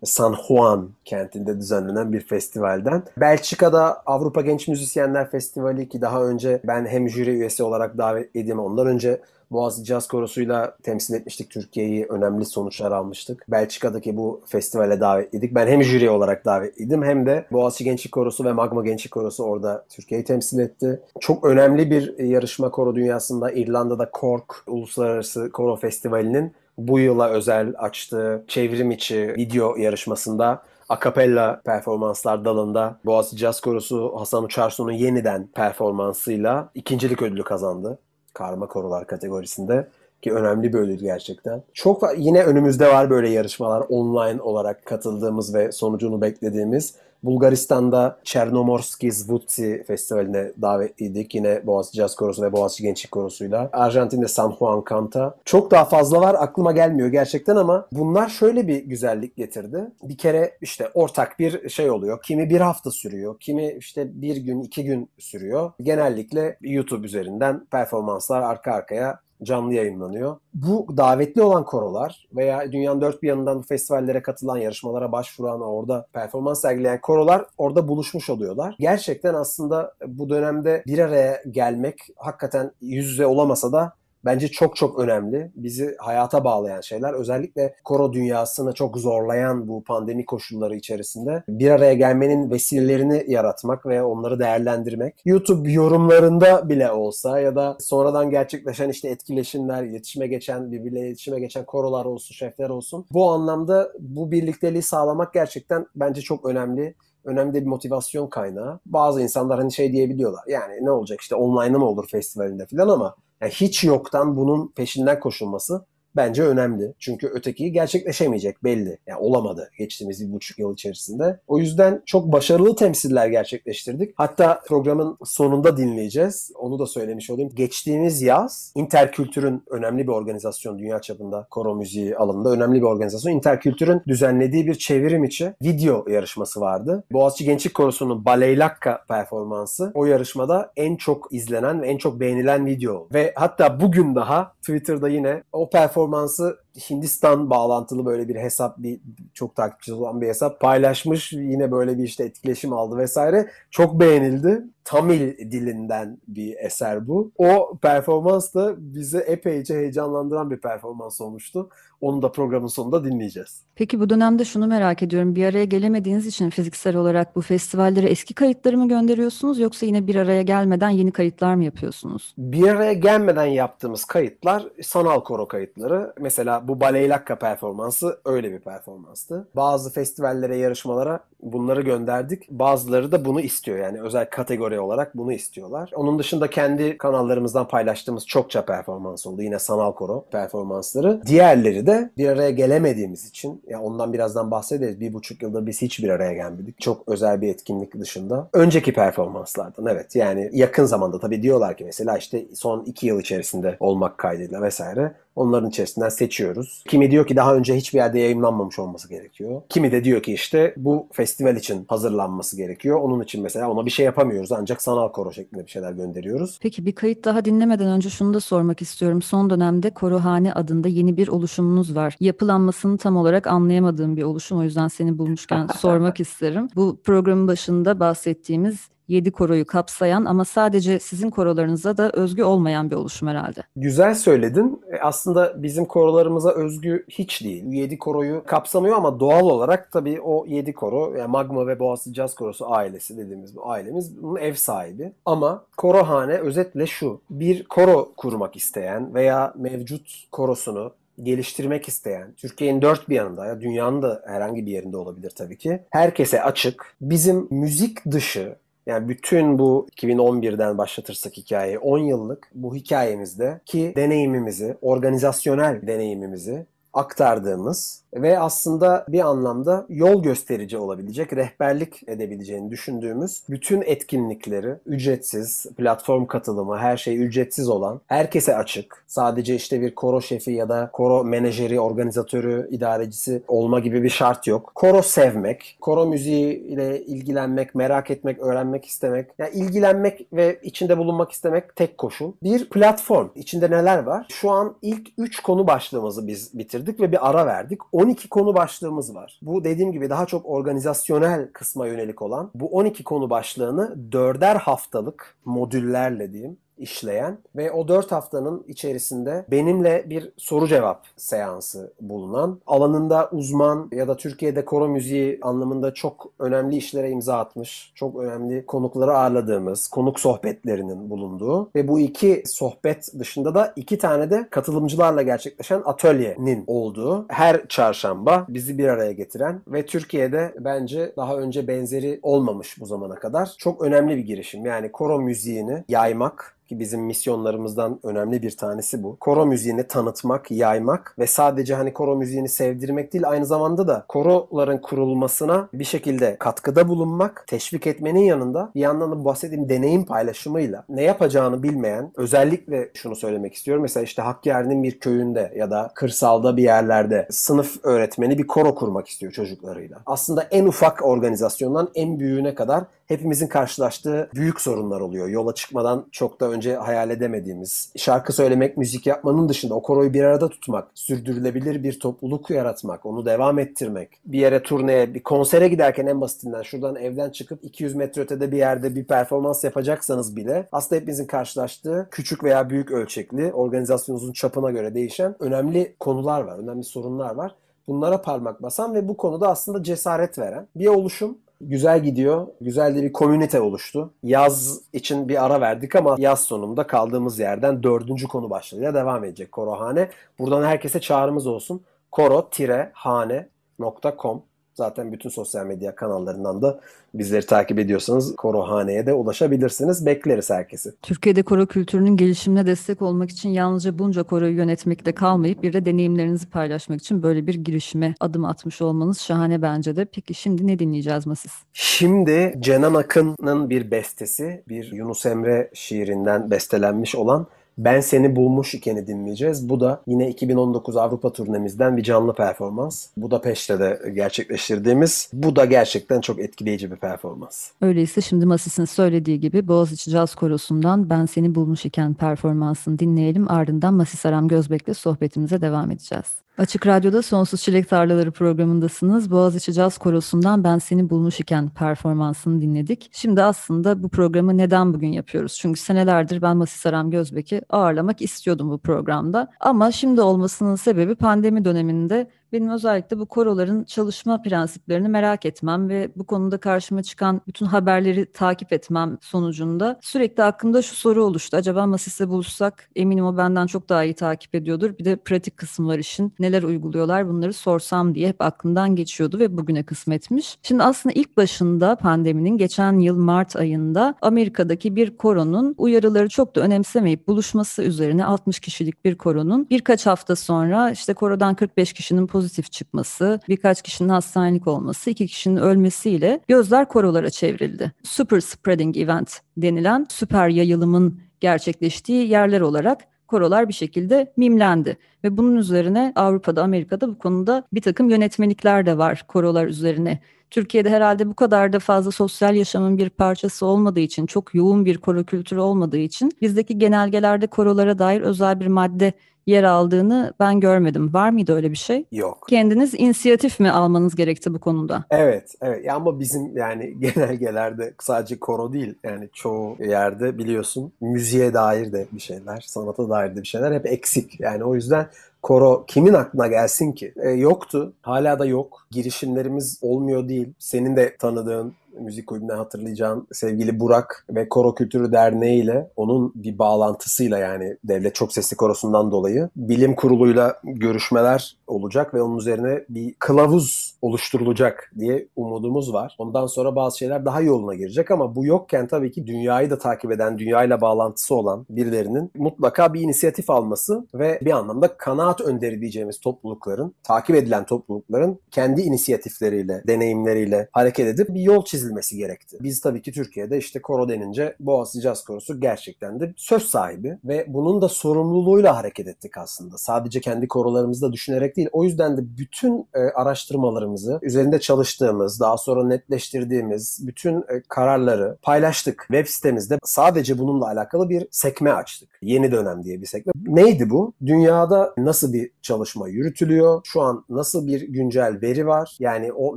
[0.04, 3.02] San Juan kentinde düzenlenen bir festivalden.
[3.16, 8.58] Belçika'da Avrupa Genç Müzisyenler Festivali ki daha önce ben hem jüri üyesi olarak davet edeyim
[8.58, 12.06] ondan önce Boğaziçi Jazz Korosu'yla temsil etmiştik Türkiye'yi.
[12.06, 13.44] Önemli sonuçlar almıştık.
[13.48, 15.54] Belçika'daki bu festivale davetliydik.
[15.54, 19.84] Ben hem jüri olarak davetliydim hem de Boğaziçi Gençlik Korosu ve Magma Gençlik Korosu orada
[19.88, 21.00] Türkiye'yi temsil etti.
[21.20, 28.44] Çok önemli bir yarışma koro dünyasında İrlanda'da Cork Uluslararası Koro Festivali'nin bu yıla özel açtığı
[28.48, 37.22] çevrim içi video yarışmasında akapella performanslar dalında Boğaziçi Jazz Korosu Hasan Uçarsu'nun yeniden performansıyla ikincilik
[37.22, 37.98] ödülü kazandı
[38.34, 39.88] karma korolar kategorisinde
[40.22, 41.62] ki önemli bir ödül gerçekten.
[41.72, 46.94] Çok yine önümüzde var böyle yarışmalar online olarak katıldığımız ve sonucunu beklediğimiz.
[47.22, 51.34] Bulgaristan'da Chernomorski Zvutsi Festivali'ne davetliydik.
[51.34, 53.70] Yine Boğaziçi Jazz Korosu ve Boğaziçi Gençlik Korosu'yla.
[53.72, 55.34] Arjantin'de San Juan Canta.
[55.44, 59.90] Çok daha fazla var aklıma gelmiyor gerçekten ama bunlar şöyle bir güzellik getirdi.
[60.02, 62.22] Bir kere işte ortak bir şey oluyor.
[62.22, 63.36] Kimi bir hafta sürüyor.
[63.40, 65.72] Kimi işte bir gün iki gün sürüyor.
[65.82, 70.36] Genellikle YouTube üzerinden performanslar arka arkaya canlı yayınlanıyor.
[70.54, 76.06] Bu davetli olan korolar veya dünyanın dört bir yanından bu festivallere katılan, yarışmalara başvuran, orada
[76.12, 78.74] performans sergileyen korolar orada buluşmuş oluyorlar.
[78.78, 83.92] Gerçekten aslında bu dönemde bir araya gelmek hakikaten yüz yüze olamasa da
[84.24, 85.52] bence çok çok önemli.
[85.56, 87.12] Bizi hayata bağlayan şeyler.
[87.12, 94.02] Özellikle koro dünyasını çok zorlayan bu pandemi koşulları içerisinde bir araya gelmenin vesilelerini yaratmak ve
[94.02, 95.22] onları değerlendirmek.
[95.24, 101.64] YouTube yorumlarında bile olsa ya da sonradan gerçekleşen işte etkileşimler, iletişime geçen, birbirle iletişime geçen
[101.64, 103.06] korolar olsun, şefler olsun.
[103.12, 108.80] Bu anlamda bu birlikteliği sağlamak gerçekten bence çok önemli önemli bir motivasyon kaynağı.
[108.86, 110.44] Bazı insanlar hani şey diyebiliyorlar.
[110.46, 115.20] Yani ne olacak işte online'a mı olur festivalinde falan ama yani hiç yoktan bunun peşinden
[115.20, 116.94] koşulması bence önemli.
[116.98, 118.98] Çünkü öteki gerçekleşemeyecek belli.
[119.06, 121.40] Yani olamadı geçtiğimiz bir buçuk yıl içerisinde.
[121.48, 124.12] O yüzden çok başarılı temsiller gerçekleştirdik.
[124.16, 126.52] Hatta programın sonunda dinleyeceğiz.
[126.58, 127.50] Onu da söylemiş olayım.
[127.54, 133.32] Geçtiğimiz yaz Interkültür'ün önemli bir organizasyon dünya çapında koro müziği alanında önemli bir organizasyon.
[133.32, 137.04] Interkültür'ün düzenlediği bir çevirim içi video yarışması vardı.
[137.12, 143.08] Boğaziçi Gençlik Korosu'nun Baleylakka performansı o yarışmada en çok izlenen ve en çok beğenilen video.
[143.14, 145.70] Ve hatta bugün daha Twitter'da yine o
[146.00, 146.58] performansı
[146.90, 149.00] Hindistan bağlantılı böyle bir hesap bir
[149.34, 151.32] çok takipçisi olan bir hesap paylaşmış.
[151.32, 153.50] Yine böyle bir işte etkileşim aldı vesaire.
[153.70, 154.64] Çok beğenildi.
[154.84, 157.32] Tamil dilinden bir eser bu.
[157.38, 161.70] O performans da bizi epeyce heyecanlandıran bir performans olmuştu.
[162.00, 163.62] Onu da programın sonunda dinleyeceğiz.
[163.74, 165.36] Peki bu dönemde şunu merak ediyorum.
[165.36, 170.16] Bir araya gelemediğiniz için fiziksel olarak bu festivallere eski kayıtları mı gönderiyorsunuz yoksa yine bir
[170.16, 172.34] araya gelmeden yeni kayıtlar mı yapıyorsunuz?
[172.38, 176.14] Bir araya gelmeden yaptığımız kayıtlar sanal koro kayıtları.
[176.20, 179.48] Mesela bu Baleylakka performansı öyle bir performanstı.
[179.56, 182.50] Bazı festivallere, yarışmalara bunları gönderdik.
[182.50, 185.90] Bazıları da bunu istiyor yani özel kategori olarak bunu istiyorlar.
[185.94, 189.42] Onun dışında kendi kanallarımızdan paylaştığımız çokça performans oldu.
[189.42, 191.22] Yine sanal koro performansları.
[191.26, 195.00] Diğerleri de bir araya gelemediğimiz için ya ondan birazdan bahsederiz.
[195.00, 196.80] Bir buçuk yılda biz hiç bir araya gelmedik.
[196.80, 198.48] Çok özel bir etkinlik dışında.
[198.52, 203.76] Önceki performanslardan evet yani yakın zamanda tabii diyorlar ki mesela işte son iki yıl içerisinde
[203.80, 206.08] olmak kaydıyla vesaire Onların içerisinden
[206.50, 206.84] seçiyoruz.
[206.88, 209.62] Kimi diyor ki daha önce hiçbir yerde yayınlanmamış olması gerekiyor.
[209.68, 213.00] Kimi de diyor ki işte bu festival için hazırlanması gerekiyor.
[213.00, 216.58] Onun için mesela ona bir şey yapamıyoruz ancak sanal koro şeklinde bir şeyler gönderiyoruz.
[216.62, 219.22] Peki bir kayıt daha dinlemeden önce şunu da sormak istiyorum.
[219.22, 222.16] Son dönemde Korohane adında yeni bir oluşumunuz var.
[222.20, 224.58] Yapılanmasını tam olarak anlayamadığım bir oluşum.
[224.58, 226.68] O yüzden seni bulmuşken sormak isterim.
[226.76, 232.96] Bu programın başında bahsettiğimiz 7 koroyu kapsayan ama sadece sizin korolarınıza da özgü olmayan bir
[232.96, 233.60] oluşum herhalde.
[233.76, 234.82] Güzel söyledin.
[234.92, 237.64] E, Aslında bizim korolarımıza özgü hiç değil.
[237.72, 242.34] 7 koroyu kapsamıyor ama doğal olarak tabii o 7 koro yani Magma ve Boğaziçi Caz
[242.34, 245.12] Korosu ailesi dediğimiz bu ailemiz bunun ev sahibi.
[245.26, 247.20] Ama korohane özetle şu.
[247.30, 250.92] Bir koro kurmak isteyen veya mevcut korosunu
[251.22, 255.80] geliştirmek isteyen, Türkiye'nin dört bir yanında ya dünyanın da herhangi bir yerinde olabilir tabii ki.
[255.90, 256.96] Herkese açık.
[257.00, 258.56] Bizim müzik dışı
[258.90, 268.02] yani bütün bu 2011'den başlatırsak hikayeyi 10 yıllık bu hikayemizde ki deneyimimizi, organizasyonel deneyimimizi aktardığımız
[268.14, 276.78] ve aslında bir anlamda yol gösterici olabilecek, rehberlik edebileceğini düşündüğümüz bütün etkinlikleri ücretsiz, platform katılımı,
[276.78, 281.80] her şey ücretsiz olan, herkese açık, sadece işte bir koro şefi ya da koro menajeri,
[281.80, 284.72] organizatörü, idarecisi olma gibi bir şart yok.
[284.74, 291.32] Koro sevmek, koro müziği ile ilgilenmek, merak etmek, öğrenmek istemek, yani ilgilenmek ve içinde bulunmak
[291.32, 292.32] istemek tek koşul.
[292.42, 293.28] Bir platform.
[293.34, 294.26] İçinde neler var?
[294.28, 297.80] Şu an ilk 3 konu başlığımızı biz bitirdik ve bir ara verdik.
[297.92, 299.38] 12 konu başlığımız var.
[299.42, 305.36] Bu dediğim gibi daha çok organizasyonel kısma yönelik olan bu 12 konu başlığını dörder haftalık
[305.44, 313.28] modüllerle diyeyim işleyen ve o 4 haftanın içerisinde benimle bir soru cevap seansı bulunan, alanında
[313.32, 319.12] uzman ya da Türkiye'de koro müziği anlamında çok önemli işlere imza atmış, çok önemli konukları
[319.12, 325.82] ağırladığımız, konuk sohbetlerinin bulunduğu ve bu iki sohbet dışında da iki tane de katılımcılarla gerçekleşen
[325.84, 332.80] atölyenin olduğu her çarşamba bizi bir araya getiren ve Türkiye'de bence daha önce benzeri olmamış
[332.80, 334.66] bu zamana kadar çok önemli bir girişim.
[334.66, 339.16] Yani koro müziğini yaymak, ki bizim misyonlarımızdan önemli bir tanesi bu.
[339.20, 344.78] Koro müziğini tanıtmak, yaymak ve sadece hani koro müziğini sevdirmek değil aynı zamanda da koroların
[344.78, 351.02] kurulmasına bir şekilde katkıda bulunmak, teşvik etmenin yanında bir yandan da bahsettiğim deneyim paylaşımıyla ne
[351.02, 353.82] yapacağını bilmeyen özellikle şunu söylemek istiyorum.
[353.82, 359.08] Mesela işte Hakkari'nin bir köyünde ya da kırsalda bir yerlerde sınıf öğretmeni bir koro kurmak
[359.08, 359.98] istiyor çocuklarıyla.
[360.06, 365.28] Aslında en ufak organizasyondan en büyüğüne kadar hepimizin karşılaştığı büyük sorunlar oluyor.
[365.28, 367.92] Yola çıkmadan çok da önce hayal edemediğimiz.
[367.96, 373.26] Şarkı söylemek, müzik yapmanın dışında o koroyu bir arada tutmak, sürdürülebilir bir topluluk yaratmak, onu
[373.26, 374.10] devam ettirmek.
[374.26, 378.56] Bir yere turneye, bir konsere giderken en basitinden şuradan evden çıkıp 200 metre ötede bir
[378.56, 384.94] yerde bir performans yapacaksanız bile aslında hepimizin karşılaştığı küçük veya büyük ölçekli organizasyonunuzun çapına göre
[384.94, 387.54] değişen önemli konular var, önemli sorunlar var.
[387.88, 392.46] Bunlara parmak basan ve bu konuda aslında cesaret veren bir oluşum güzel gidiyor.
[392.60, 394.12] Güzel de bir komünite oluştu.
[394.22, 399.52] Yaz için bir ara verdik ama yaz sonunda kaldığımız yerden dördüncü konu başlığıyla devam edecek
[399.52, 400.08] Korohane.
[400.38, 401.82] Buradan herkese çağrımız olsun.
[402.12, 404.42] koro-hane.com
[404.74, 406.80] Zaten bütün sosyal medya kanallarından da
[407.14, 410.06] bizleri takip ediyorsanız Korohane'ye de ulaşabilirsiniz.
[410.06, 410.92] Bekleriz herkesi.
[411.02, 416.50] Türkiye'de koro kültürünün gelişimine destek olmak için yalnızca bunca koroyu yönetmekle kalmayıp bir de deneyimlerinizi
[416.50, 420.04] paylaşmak için böyle bir girişime adım atmış olmanız şahane bence de.
[420.04, 421.52] Peki şimdi ne dinleyeceğiz Masis?
[421.72, 427.46] Şimdi Cenan Akın'ın bir bestesi, bir Yunus Emre şiirinden bestelenmiş olan
[427.84, 429.68] Ben Seni Bulmuş iken'i dinleyeceğiz.
[429.68, 433.06] Bu da yine 2019 Avrupa turnemizden bir canlı performans.
[433.16, 435.30] Budapeşte'de gerçekleştirdiğimiz.
[435.32, 437.70] Bu da gerçekten çok etkileyici bir performans.
[437.82, 443.50] Öyleyse şimdi Masis'in söylediği gibi Boğaziçi Caz Korosu'ndan Ben Seni Bulmuş iken performansını dinleyelim.
[443.50, 446.26] Ardından Masis Aram Gözbek'le sohbetimize devam edeceğiz.
[446.58, 449.30] Açık Radyo'da Sonsuz Çilek Tarlaları programındasınız.
[449.30, 453.10] Boğaziçi Caz Korosu'ndan Ben Seni Bulmuş iken performansını dinledik.
[453.12, 455.58] Şimdi aslında bu programı neden bugün yapıyoruz?
[455.60, 459.50] Çünkü senelerdir ben Masis Aram Gözbek'i ağırlamak istiyordum bu programda.
[459.60, 466.10] Ama şimdi olmasının sebebi pandemi döneminde benim özellikle bu koroların çalışma prensiplerini merak etmem ve
[466.16, 471.56] bu konuda karşıma çıkan bütün haberleri takip etmem sonucunda sürekli aklımda şu soru oluştu.
[471.56, 474.98] Acaba Masis'le buluşsak eminim o benden çok daha iyi takip ediyordur.
[474.98, 476.34] Bir de pratik kısım var işin.
[476.38, 480.58] Neler uyguluyorlar bunları sorsam diye hep aklımdan geçiyordu ve bugüne kısmetmiş.
[480.62, 486.60] Şimdi aslında ilk başında pandeminin geçen yıl Mart ayında Amerika'daki bir koronun uyarıları çok da
[486.60, 492.39] önemsemeyip buluşması üzerine 60 kişilik bir koronun birkaç hafta sonra işte korodan 45 kişinin pozitif
[492.48, 497.92] çıkması, birkaç kişinin hastanelik olması, iki kişinin ölmesiyle gözler korolara çevrildi.
[498.02, 503.00] Super spreading event denilen süper yayılımın gerçekleştiği yerler olarak
[503.30, 504.96] korolar bir şekilde mimlendi.
[505.24, 510.20] Ve bunun üzerine Avrupa'da, Amerika'da bu konuda bir takım yönetmelikler de var korolar üzerine.
[510.50, 514.98] Türkiye'de herhalde bu kadar da fazla sosyal yaşamın bir parçası olmadığı için, çok yoğun bir
[514.98, 519.12] koro kültürü olmadığı için bizdeki genelgelerde korolara dair özel bir madde
[519.46, 521.14] yer aldığını ben görmedim.
[521.14, 522.04] Var mıydı öyle bir şey?
[522.12, 522.46] Yok.
[522.48, 525.04] Kendiniz inisiyatif mi almanız gerekti bu konuda?
[525.10, 525.84] Evet, evet.
[525.84, 532.06] Ya ama bizim yani genelgelerde sadece koro değil yani çoğu yerde biliyorsun müziğe dair de
[532.12, 534.40] bir şeyler, sanata dair de bir şeyler hep eksik.
[534.40, 535.06] Yani o yüzden
[535.42, 537.14] koro kimin aklına gelsin ki?
[537.16, 537.92] E, yoktu.
[538.02, 538.86] Hala da yok.
[538.90, 540.48] Girişimlerimiz olmuyor değil.
[540.58, 546.58] Senin de tanıdığın müzik kulübünden hatırlayacağın sevgili Burak ve Koro Kültürü Derneği ile onun bir
[546.58, 553.14] bağlantısıyla yani Devlet Çok Sesli Korosu'ndan dolayı bilim kuruluyla görüşmeler olacak ve onun üzerine bir
[553.18, 556.16] kılavuz oluşturulacak diye umudumuz var.
[556.18, 560.12] Ondan sonra bazı şeyler daha yoluna girecek ama bu yokken tabii ki dünyayı da takip
[560.12, 566.20] eden, dünyayla bağlantısı olan birilerinin mutlaka bir inisiyatif alması ve bir anlamda kanaat önderi diyeceğimiz
[566.20, 572.56] toplulukların, takip edilen toplulukların kendi inisiyatifleriyle, deneyimleriyle hareket edip bir yol çizilmesi gerekti.
[572.60, 577.46] Biz tabii ki Türkiye'de işte koro denince Boğaziçi Caz Korosu gerçekten de söz sahibi ve
[577.48, 579.78] bunun da sorumluluğuyla hareket ettik aslında.
[579.78, 581.68] Sadece kendi korolarımızda düşünerek değil.
[581.72, 589.04] O yüzden de bütün e, araştırmalarımızı, üzerinde çalıştığımız, daha sonra netleştirdiğimiz bütün e, kararları paylaştık.
[589.08, 592.08] Web sitemizde sadece bununla alakalı bir sekme açtık.
[592.22, 593.32] Yeni dönem diye bir sekme.
[593.46, 594.12] Neydi bu?
[594.26, 596.80] Dünyada nasıl bir çalışma yürütülüyor?
[596.84, 598.96] Şu an nasıl bir güncel veri var?
[598.98, 599.56] Yani o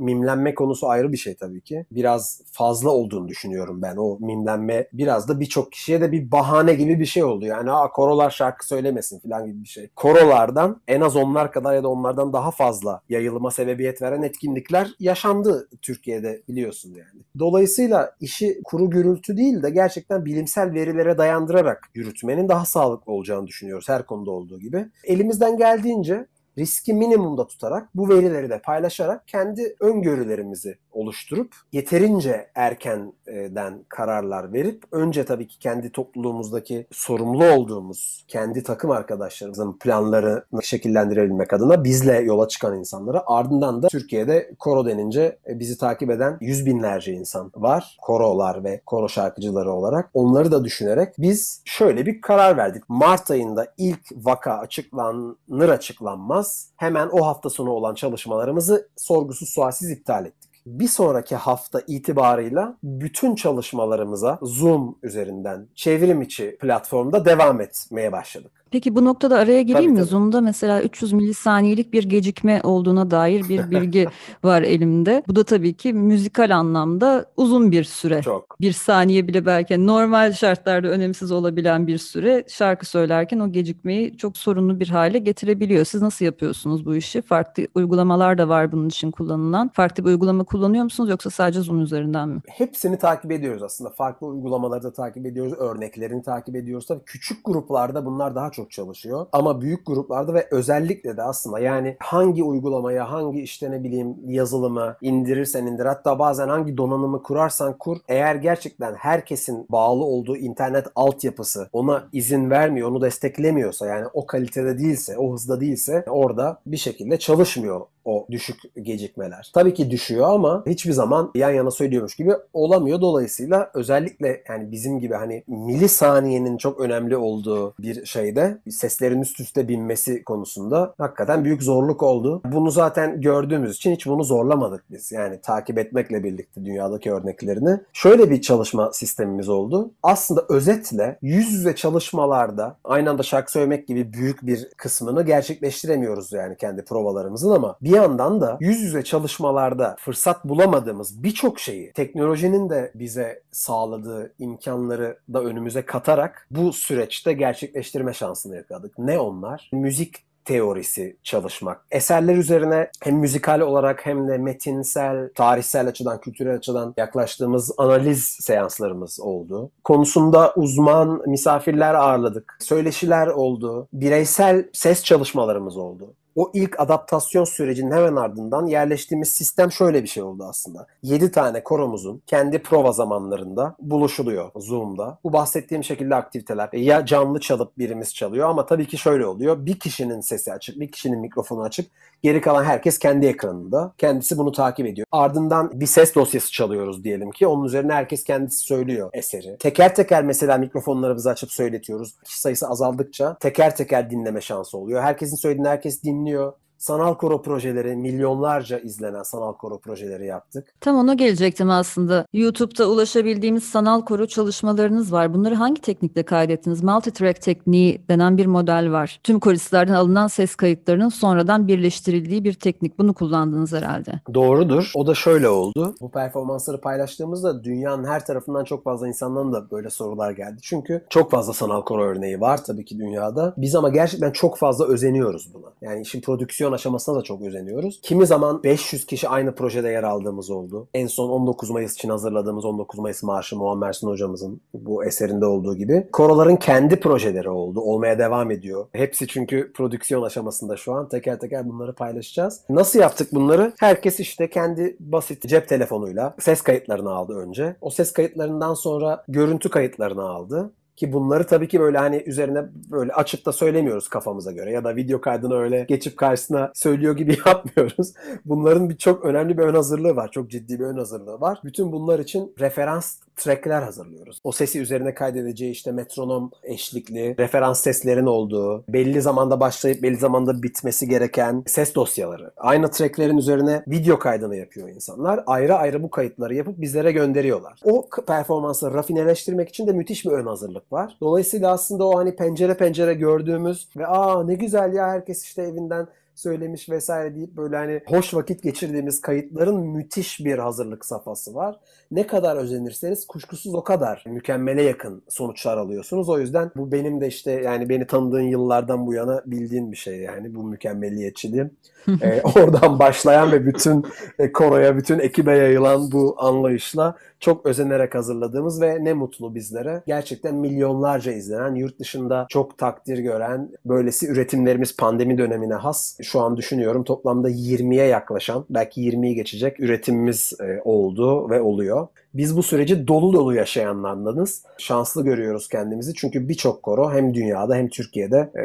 [0.00, 1.86] mimlenme konusu ayrı bir şey tabii ki.
[1.90, 2.13] Biraz
[2.52, 3.96] fazla olduğunu düşünüyorum ben.
[3.96, 7.46] O mimlenme biraz da birçok kişiye de bir bahane gibi bir şey oldu.
[7.46, 9.88] Yani aa korolar şarkı söylemesin falan gibi bir şey.
[9.96, 15.68] Korolardan en az onlar kadar ya da onlardan daha fazla yayılıma sebebiyet veren etkinlikler yaşandı
[15.82, 17.22] Türkiye'de biliyorsun yani.
[17.38, 23.88] Dolayısıyla işi kuru gürültü değil de gerçekten bilimsel verilere dayandırarak yürütmenin daha sağlıklı olacağını düşünüyoruz
[23.88, 24.86] her konuda olduğu gibi.
[25.04, 26.26] Elimizden geldiğince
[26.58, 35.24] riski minimumda tutarak bu verileri de paylaşarak kendi öngörülerimizi oluşturup yeterince erkenden kararlar verip önce
[35.24, 42.78] tabii ki kendi topluluğumuzdaki sorumlu olduğumuz kendi takım arkadaşlarımızın planlarını şekillendirebilmek adına bizle yola çıkan
[42.78, 47.96] insanlara ardından da Türkiye'de koro denince bizi takip eden yüz binlerce insan var.
[48.02, 50.10] Korolar ve koro şarkıcıları olarak.
[50.14, 52.84] Onları da düşünerek biz şöyle bir karar verdik.
[52.88, 56.43] Mart ayında ilk vaka açıklanır açıklanmaz
[56.76, 63.34] hemen o hafta sonu olan çalışmalarımızı sorgusuz sualsiz iptal ettik bir sonraki hafta itibarıyla bütün
[63.34, 68.63] çalışmalarımıza Zoom üzerinden çevrim içi platformda devam etmeye başladık.
[68.74, 69.98] Peki bu noktada araya gireyim Tabii, mi?
[69.98, 70.08] tabii.
[70.08, 74.06] Zoom'da mesela 300 milisaniyelik bir gecikme olduğuna dair bir bilgi
[74.44, 75.22] var elimde.
[75.28, 78.22] Bu da tabii ki müzikal anlamda uzun bir süre.
[78.22, 78.60] Çok.
[78.60, 84.36] Bir saniye bile belki normal şartlarda önemsiz olabilen bir süre şarkı söylerken o gecikmeyi çok
[84.36, 85.84] sorunlu bir hale getirebiliyor.
[85.84, 87.22] Siz nasıl yapıyorsunuz bu işi?
[87.22, 89.68] Farklı uygulamalar da var bunun için kullanılan.
[89.68, 92.40] Farklı bir uygulama kullanıyor musunuz yoksa sadece Zoom üzerinden mi?
[92.48, 93.90] Hepsini takip ediyoruz aslında.
[93.90, 95.52] Farklı uygulamaları da takip ediyoruz.
[95.52, 96.86] Örneklerini takip ediyoruz.
[96.86, 99.26] Tabii küçük gruplarda bunlar daha çok çok çalışıyor.
[99.32, 104.96] Ama büyük gruplarda ve özellikle de aslında yani hangi uygulamaya, hangi işte ne bileyim yazılımı
[105.02, 111.68] indirirsen indir hatta bazen hangi donanımı kurarsan kur eğer gerçekten herkesin bağlı olduğu internet altyapısı
[111.72, 117.18] ona izin vermiyor, onu desteklemiyorsa yani o kalitede değilse, o hızda değilse orada bir şekilde
[117.18, 119.50] çalışmıyor o düşük gecikmeler.
[119.54, 123.00] Tabii ki düşüyor ama hiçbir zaman yan yana söylüyormuş gibi olamıyor.
[123.00, 129.68] Dolayısıyla özellikle yani bizim gibi hani milisaniyenin çok önemli olduğu bir şeyde seslerin üst üste
[129.68, 132.42] binmesi konusunda hakikaten büyük zorluk oldu.
[132.44, 135.12] Bunu zaten gördüğümüz için hiç bunu zorlamadık biz.
[135.12, 137.80] Yani takip etmekle birlikte dünyadaki örneklerini.
[137.92, 139.90] Şöyle bir çalışma sistemimiz oldu.
[140.02, 146.56] Aslında özetle yüz yüze çalışmalarda aynı anda şarkı söylemek gibi büyük bir kısmını gerçekleştiremiyoruz yani
[146.56, 152.92] kendi provalarımızın ama bir yandan da yüz yüze çalışmalarda fırsat bulamadığımız birçok şeyi teknolojinin de
[152.94, 158.98] bize sağladığı imkanları da önümüze katarak bu süreçte gerçekleştirme şansını yakaladık.
[158.98, 159.70] Ne onlar?
[159.72, 161.86] Müzik teorisi çalışmak.
[161.90, 169.20] Eserler üzerine hem müzikal olarak hem de metinsel, tarihsel açıdan, kültürel açıdan yaklaştığımız analiz seanslarımız
[169.20, 169.70] oldu.
[169.84, 172.56] Konusunda uzman misafirler ağırladık.
[172.60, 173.88] Söyleşiler oldu.
[173.92, 180.22] Bireysel ses çalışmalarımız oldu o ilk adaptasyon sürecinin hemen ardından yerleştiğimiz sistem şöyle bir şey
[180.22, 180.86] oldu aslında.
[181.02, 185.18] 7 tane koromuzun kendi prova zamanlarında buluşuluyor Zoom'da.
[185.24, 189.66] Bu bahsettiğim şekilde aktiviteler ya canlı çalıp birimiz çalıyor ama tabii ki şöyle oluyor.
[189.66, 191.90] Bir kişinin sesi açık, bir kişinin mikrofonu açık.
[192.22, 193.92] Geri kalan herkes kendi ekranında.
[193.98, 195.06] Kendisi bunu takip ediyor.
[195.12, 197.46] Ardından bir ses dosyası çalıyoruz diyelim ki.
[197.46, 199.56] Onun üzerine herkes kendisi söylüyor eseri.
[199.58, 202.14] Teker teker mesela mikrofonlarımızı açıp söyletiyoruz.
[202.24, 205.02] Kişi sayısı azaldıkça teker teker dinleme şansı oluyor.
[205.02, 206.56] Herkesin söylediğini herkes dinliyor Your.
[206.78, 210.74] Sanal koro projeleri, milyonlarca izlenen sanal koro projeleri yaptık.
[210.80, 212.26] Tam ona gelecektim aslında.
[212.32, 215.34] YouTube'da ulaşabildiğimiz sanal koro çalışmalarınız var.
[215.34, 216.82] Bunları hangi teknikle kaydettiniz?
[216.82, 219.20] Multitrack tekniği denen bir model var.
[219.24, 222.98] Tüm koristlerden alınan ses kayıtlarının sonradan birleştirildiği bir teknik.
[222.98, 224.20] Bunu kullandınız herhalde.
[224.34, 224.92] Doğrudur.
[224.94, 225.94] O da şöyle oldu.
[226.00, 230.56] Bu performansları paylaştığımızda dünyanın her tarafından çok fazla insandan da böyle sorular geldi.
[230.62, 233.54] Çünkü çok fazla sanal koro örneği var tabii ki dünyada.
[233.56, 235.66] Biz ama gerçekten çok fazla özeniyoruz buna.
[235.82, 238.00] Yani işin prodüksiyon aşamasına da çok özeniyoruz.
[238.02, 240.88] Kimi zaman 500 kişi aynı projede yer aldığımız oldu.
[240.94, 245.76] En son 19 Mayıs için hazırladığımız 19 Mayıs Marşı Muammer Mersin hocamızın bu eserinde olduğu
[245.76, 246.08] gibi.
[246.12, 247.80] Koroların kendi projeleri oldu.
[247.80, 248.86] Olmaya devam ediyor.
[248.92, 251.08] Hepsi çünkü prodüksiyon aşamasında şu an.
[251.08, 252.60] Teker teker bunları paylaşacağız.
[252.68, 253.72] Nasıl yaptık bunları?
[253.78, 257.76] Herkes işte kendi basit cep telefonuyla ses kayıtlarını aldı önce.
[257.80, 260.72] O ses kayıtlarından sonra görüntü kayıtlarını aldı.
[260.96, 264.96] Ki bunları tabii ki böyle hani üzerine böyle açıp da söylemiyoruz kafamıza göre ya da
[264.96, 268.12] video kaydını öyle geçip karşısına söylüyor gibi yapmıyoruz.
[268.44, 270.30] Bunların bir çok önemli bir ön hazırlığı var.
[270.30, 271.60] Çok ciddi bir ön hazırlığı var.
[271.64, 274.40] Bütün bunlar için referans trackler hazırlıyoruz.
[274.44, 280.62] O sesi üzerine kaydedeceği işte metronom eşlikli, referans seslerin olduğu, belli zamanda başlayıp belli zamanda
[280.62, 282.50] bitmesi gereken ses dosyaları.
[282.56, 285.44] Aynı tracklerin üzerine video kaydını yapıyor insanlar.
[285.46, 287.80] Ayrı ayrı bu kayıtları yapıp bizlere gönderiyorlar.
[287.84, 291.16] O performansı rafineleştirmek için de müthiş bir ön hazırlık var.
[291.20, 296.08] Dolayısıyla aslında o hani pencere pencere gördüğümüz ve aa ne güzel ya herkes işte evinden
[296.34, 301.80] söylemiş vesaire deyip böyle hani hoş vakit geçirdiğimiz kayıtların müthiş bir hazırlık safhası var.
[302.10, 306.28] Ne kadar özenirseniz kuşkusuz o kadar mükemmele yakın sonuçlar alıyorsunuz.
[306.28, 310.16] O yüzden bu benim de işte yani beni tanıdığın yıllardan bu yana bildiğin bir şey
[310.16, 311.70] yani bu mükemmeliyetçiliğim.
[312.22, 314.04] ee, oradan başlayan ve bütün
[314.38, 320.02] e, koroya, bütün ekibe yayılan bu anlayışla çok özenerek hazırladığımız ve ne mutlu bizlere.
[320.06, 326.16] Gerçekten milyonlarca izlenen, yurt dışında çok takdir gören, böylesi üretimlerimiz pandemi dönemine has.
[326.24, 332.08] Şu an düşünüyorum toplamda 20'ye yaklaşan, belki 20'yi geçecek üretimimiz e, oldu ve oluyor.
[332.34, 334.62] Biz bu süreci dolu dolu yaşayanlardanız.
[334.78, 338.62] Şanslı görüyoruz kendimizi çünkü birçok koro hem dünyada hem Türkiye'de e,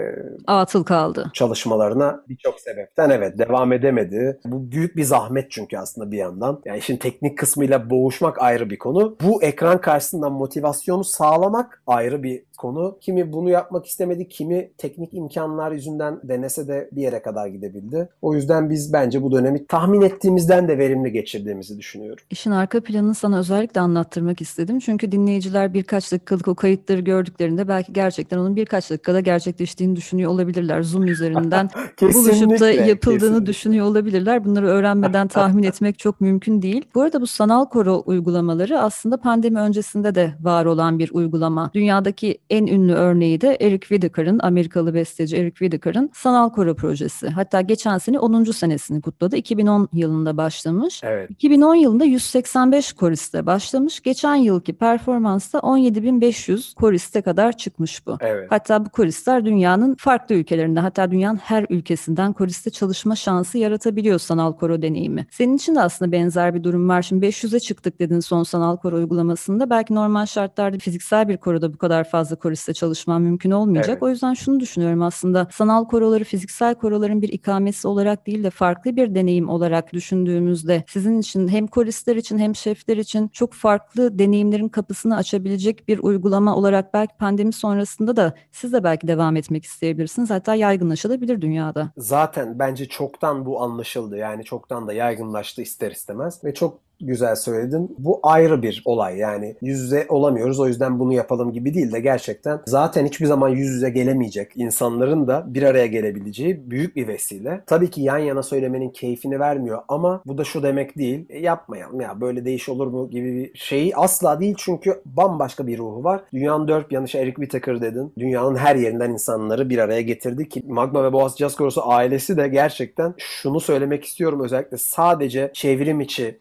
[0.48, 1.32] atıl kaldı.
[1.34, 4.40] Çalışmalarına birçok sebepten evet devam edemedi.
[4.46, 6.62] Bu büyük bir zahmet çünkü aslında bir yandan.
[6.66, 9.18] Yani işin teknik kısmıyla boğuşmak ayrı bir konu.
[9.24, 12.98] Bu ekran karşısında motivasyonu sağlamak ayrı bir konu.
[13.02, 18.10] Kimi bunu yapmak istemedi, kimi teknik imkanlar yüzünden denese de bir yere kadar gidebildi.
[18.22, 22.24] O yüzden biz bence bu dönemi tahmin ettiğimizden de verimli geçirdiğimizi düşünüyorum.
[22.30, 24.80] İşin arka planını sana özellikle anlattırmak istedim.
[24.80, 30.84] Çünkü dinleyiciler birkaç dakikalık o kayıtları gördüklerinde belki gerçekten onun birkaç dakikada gerçekleştiğini düşünüyor olabilirler.
[30.84, 31.69] Zoom üzerinden
[32.02, 33.45] buluşup da yapıldığını kesinlikle.
[33.45, 34.45] düşünüyor olabilirler.
[34.45, 36.86] Bunları öğrenmeden tahmin etmek çok mümkün değil.
[36.95, 41.72] Bu arada bu sanal koro uygulamaları aslında pandemi öncesinde de var olan bir uygulama.
[41.74, 47.30] Dünyadaki en ünlü örneği de Eric Whittaker'ın, Amerikalı besteci Eric Whittaker'ın Sanal Koro projesi.
[47.30, 48.43] Hatta geçen sene 10.
[48.43, 49.36] senesini kutladı.
[49.36, 51.02] 2010 yılında başlamış.
[51.04, 51.30] Evet.
[51.30, 54.00] 2010 yılında 185 koristle başlamış.
[54.00, 58.18] Geçen yılki performansta 17.500 koriste kadar çıkmış bu.
[58.22, 58.48] Evet.
[58.50, 64.54] Hatta bu koristler dünyanın farklı ülkelerinde hatta dünyanın her ülkesinden koriste çalışma şansı yaratabiliyor sanal
[64.54, 65.28] koro deneyimi.
[65.32, 67.02] Senin için de aslında benzer bir durum var.
[67.02, 69.69] Şimdi 500'e çıktık dedin son sanal koro uygulamasında.
[69.69, 73.90] Belki normal şartlarda fiziksel bir koroda bu kadar fazla koriste çalışman mümkün olmayacak.
[73.90, 74.04] Evet.
[74.04, 78.96] O yüzden şunu düşünüyorum aslında sanal koroları fiziksel koroların bir ikamesi olarak değil de farklı
[78.96, 84.69] bir deneyim olarak düşündüğümüzde sizin için hem koristler için hem şefler için çok farklı deneyimlerin
[84.69, 90.29] kapısını açabilecek bir uygulama olarak belki pandemi sonrasında da siz de belki devam etmek isteyebilirsiniz.
[90.29, 91.92] Hatta yaygınlaşabilir dünyada.
[91.98, 94.17] Zaten bence çoktan bu anlaşıldı.
[94.17, 96.44] Yani çoktan da yaygınlaştı ister istemez.
[96.44, 97.95] Ve çok güzel söyledin.
[97.97, 102.00] Bu ayrı bir olay yani yüz yüze olamıyoruz o yüzden bunu yapalım gibi değil de
[102.00, 107.63] gerçekten zaten hiçbir zaman yüz yüze gelemeyecek insanların da bir araya gelebileceği büyük bir vesile.
[107.65, 111.25] Tabii ki yan yana söylemenin keyfini vermiyor ama bu da şu demek değil.
[111.29, 115.77] E, yapmayalım ya böyle değiş olur mu gibi bir şey asla değil çünkü bambaşka bir
[115.77, 116.21] ruhu var.
[116.33, 118.13] Dünyanın dört yanı Eric Whittaker dedin.
[118.19, 122.47] Dünyanın her yerinden insanları bir araya getirdi ki Magma ve Boğaziçi Jazz Korosu ailesi de
[122.47, 126.37] gerçekten şunu söylemek istiyorum özellikle sadece çevrim içi